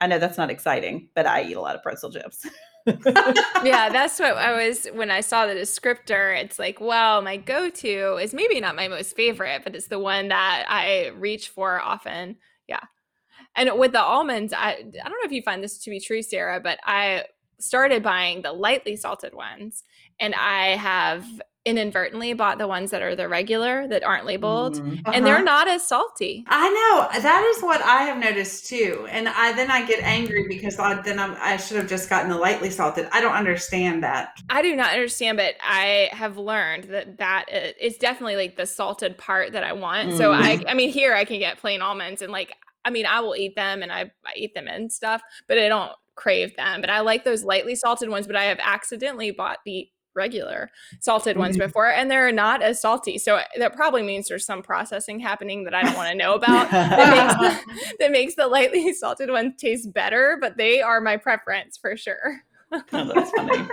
I 0.00 0.06
know 0.06 0.18
that's 0.18 0.38
not 0.38 0.50
exciting, 0.50 1.08
but 1.14 1.26
I 1.26 1.42
eat 1.42 1.56
a 1.56 1.60
lot 1.60 1.76
of 1.76 1.82
pretzel 1.82 2.10
chips. 2.10 2.46
yeah, 2.86 3.88
that's 3.92 4.18
what 4.18 4.36
I 4.36 4.66
was 4.66 4.86
when 4.94 5.10
I 5.10 5.20
saw 5.20 5.46
the 5.46 5.54
descriptor. 5.54 6.38
It's 6.40 6.58
like, 6.58 6.80
well, 6.80 7.22
my 7.22 7.36
go 7.36 7.70
to 7.70 8.16
is 8.16 8.32
maybe 8.34 8.60
not 8.60 8.76
my 8.76 8.88
most 8.88 9.14
favorite, 9.14 9.62
but 9.64 9.74
it's 9.74 9.88
the 9.88 9.98
one 9.98 10.28
that 10.28 10.64
I 10.68 11.08
reach 11.08 11.48
for 11.48 11.80
often. 11.80 12.36
Yeah. 12.66 12.80
And 13.56 13.78
with 13.78 13.92
the 13.92 14.00
almonds, 14.00 14.52
I, 14.52 14.70
I 14.70 14.82
don't 14.82 14.94
know 14.94 15.24
if 15.24 15.32
you 15.32 15.42
find 15.42 15.62
this 15.62 15.78
to 15.78 15.90
be 15.90 16.00
true, 16.00 16.22
Sarah, 16.22 16.60
but 16.60 16.78
I 16.84 17.24
started 17.58 18.02
buying 18.02 18.42
the 18.42 18.52
lightly 18.52 18.96
salted 18.96 19.34
ones 19.34 19.82
and 20.18 20.34
I 20.34 20.76
have 20.76 21.24
inadvertently 21.70 22.32
bought 22.32 22.58
the 22.58 22.66
ones 22.66 22.90
that 22.90 23.00
are 23.00 23.14
the 23.14 23.28
regular 23.28 23.86
that 23.86 24.02
aren't 24.02 24.26
labeled 24.26 24.74
mm-hmm. 24.74 24.94
uh-huh. 24.94 25.12
and 25.14 25.24
they're 25.24 25.36
uh-huh. 25.36 25.44
not 25.44 25.68
as 25.68 25.86
salty 25.86 26.44
i 26.48 26.68
know 26.68 27.20
that 27.20 27.54
is 27.54 27.62
what 27.62 27.80
i 27.82 28.02
have 28.02 28.18
noticed 28.18 28.66
too 28.66 29.06
and 29.10 29.28
i 29.28 29.52
then 29.52 29.70
i 29.70 29.86
get 29.86 30.02
angry 30.02 30.46
because 30.48 30.78
I, 30.78 31.00
then 31.02 31.20
I'm, 31.20 31.36
i 31.38 31.56
should 31.56 31.76
have 31.76 31.88
just 31.88 32.10
gotten 32.10 32.28
the 32.28 32.36
lightly 32.36 32.70
salted 32.70 33.08
i 33.12 33.20
don't 33.20 33.34
understand 33.34 34.02
that 34.02 34.36
i 34.50 34.62
do 34.62 34.74
not 34.74 34.92
understand 34.92 35.36
but 35.36 35.54
i 35.62 36.08
have 36.10 36.36
learned 36.36 36.84
that 36.84 37.18
that 37.18 37.46
is 37.80 37.96
definitely 37.98 38.36
like 38.36 38.56
the 38.56 38.66
salted 38.66 39.16
part 39.16 39.52
that 39.52 39.62
i 39.62 39.72
want 39.72 40.10
mm. 40.10 40.16
so 40.16 40.32
i 40.32 40.56
mm-hmm. 40.56 40.68
i 40.68 40.74
mean 40.74 40.90
here 40.90 41.14
i 41.14 41.24
can 41.24 41.38
get 41.38 41.58
plain 41.58 41.80
almonds 41.80 42.20
and 42.20 42.32
like 42.32 42.52
i 42.84 42.90
mean 42.90 43.06
i 43.06 43.20
will 43.20 43.36
eat 43.36 43.54
them 43.54 43.82
and 43.82 43.92
i, 43.92 44.10
I 44.26 44.32
eat 44.34 44.54
them 44.54 44.66
and 44.66 44.90
stuff 44.90 45.22
but 45.46 45.56
i 45.56 45.68
don't 45.68 45.92
crave 46.16 46.54
them 46.56 46.80
but 46.80 46.90
i 46.90 47.00
like 47.00 47.24
those 47.24 47.44
lightly 47.44 47.76
salted 47.76 48.08
ones 48.08 48.26
but 48.26 48.34
i 48.34 48.44
have 48.44 48.58
accidentally 48.60 49.30
bought 49.30 49.58
the 49.64 49.88
regular 50.14 50.70
salted 51.00 51.36
ones 51.36 51.56
mm-hmm. 51.56 51.66
before 51.66 51.90
and 51.90 52.10
they're 52.10 52.32
not 52.32 52.62
as 52.62 52.80
salty 52.80 53.18
so 53.18 53.36
uh, 53.36 53.44
that 53.58 53.74
probably 53.74 54.02
means 54.02 54.28
there's 54.28 54.46
some 54.46 54.62
processing 54.62 55.20
happening 55.20 55.64
that 55.64 55.74
i 55.74 55.82
don't 55.82 55.96
want 55.96 56.10
to 56.10 56.16
know 56.16 56.34
about 56.34 56.70
that, 56.70 57.10
makes 57.10 57.66
the, 57.66 57.94
that 57.98 58.10
makes 58.10 58.34
the 58.34 58.46
lightly 58.46 58.92
salted 58.94 59.30
one 59.30 59.54
taste 59.56 59.92
better 59.92 60.36
but 60.40 60.56
they 60.56 60.80
are 60.80 61.00
my 61.00 61.16
preference 61.16 61.76
for 61.76 61.96
sure 61.96 62.40
oh, 62.72 62.82
that's 63.14 63.30
funny 63.32 63.68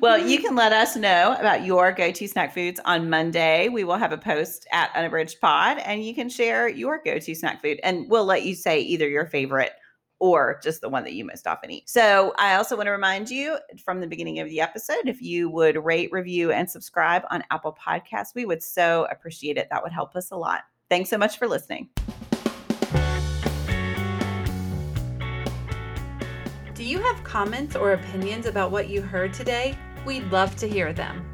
well, 0.00 0.18
you 0.18 0.40
can 0.40 0.56
let 0.56 0.72
us 0.72 0.96
know 0.96 1.36
about 1.38 1.64
your 1.64 1.92
go 1.92 2.10
to 2.10 2.28
snack 2.28 2.52
foods 2.52 2.80
on 2.84 3.08
Monday. 3.08 3.68
We 3.68 3.84
will 3.84 3.96
have 3.96 4.12
a 4.12 4.18
post 4.18 4.66
at 4.72 4.90
Unabridged 4.94 5.40
Pod 5.40 5.78
and 5.78 6.04
you 6.04 6.14
can 6.14 6.28
share 6.28 6.68
your 6.68 7.00
go 7.04 7.18
to 7.18 7.34
snack 7.34 7.62
food 7.62 7.78
and 7.82 8.08
we'll 8.08 8.24
let 8.24 8.44
you 8.44 8.54
say 8.54 8.80
either 8.80 9.08
your 9.08 9.26
favorite 9.26 9.72
or 10.22 10.60
just 10.62 10.80
the 10.80 10.88
one 10.88 11.02
that 11.02 11.14
you 11.14 11.24
most 11.24 11.48
often 11.48 11.68
eat. 11.68 11.90
So, 11.90 12.32
I 12.38 12.54
also 12.54 12.76
want 12.76 12.86
to 12.86 12.92
remind 12.92 13.28
you 13.28 13.58
from 13.84 14.00
the 14.00 14.06
beginning 14.06 14.38
of 14.38 14.48
the 14.48 14.60
episode 14.60 15.08
if 15.08 15.20
you 15.20 15.48
would 15.48 15.84
rate, 15.84 16.12
review, 16.12 16.52
and 16.52 16.70
subscribe 16.70 17.24
on 17.32 17.42
Apple 17.50 17.76
Podcasts, 17.76 18.32
we 18.32 18.44
would 18.44 18.62
so 18.62 19.08
appreciate 19.10 19.56
it. 19.56 19.66
That 19.72 19.82
would 19.82 19.90
help 19.90 20.14
us 20.14 20.30
a 20.30 20.36
lot. 20.36 20.60
Thanks 20.88 21.10
so 21.10 21.18
much 21.18 21.38
for 21.38 21.48
listening. 21.48 21.88
Do 26.74 26.84
you 26.84 27.00
have 27.00 27.24
comments 27.24 27.74
or 27.74 27.94
opinions 27.94 28.46
about 28.46 28.70
what 28.70 28.88
you 28.88 29.02
heard 29.02 29.34
today? 29.34 29.76
We'd 30.06 30.30
love 30.30 30.54
to 30.56 30.68
hear 30.68 30.92
them. 30.92 31.28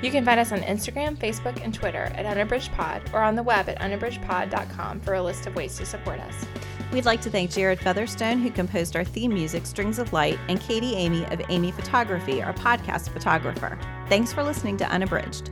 You 0.00 0.10
can 0.10 0.24
find 0.24 0.40
us 0.40 0.52
on 0.52 0.60
Instagram, 0.60 1.18
Facebook, 1.18 1.62
and 1.62 1.74
Twitter 1.74 2.10
at 2.14 2.24
Unabridged 2.24 2.72
Pod 2.72 3.02
or 3.12 3.20
on 3.20 3.36
the 3.36 3.42
web 3.42 3.68
at 3.68 3.78
unabridgedpod.com 3.78 5.00
for 5.00 5.14
a 5.14 5.22
list 5.22 5.46
of 5.46 5.54
ways 5.54 5.76
to 5.76 5.84
support 5.84 6.18
us. 6.18 6.46
We'd 6.92 7.06
like 7.06 7.22
to 7.22 7.30
thank 7.30 7.50
Jared 7.50 7.80
Featherstone, 7.80 8.38
who 8.40 8.50
composed 8.50 8.96
our 8.96 9.04
theme 9.04 9.32
music, 9.32 9.64
Strings 9.64 9.98
of 9.98 10.12
Light, 10.12 10.38
and 10.48 10.60
Katie 10.60 10.94
Amy 10.94 11.24
of 11.26 11.40
Amy 11.48 11.72
Photography, 11.72 12.42
our 12.42 12.52
podcast 12.52 13.08
photographer. 13.08 13.78
Thanks 14.10 14.30
for 14.30 14.42
listening 14.42 14.76
to 14.76 14.84
Unabridged. 14.84 15.50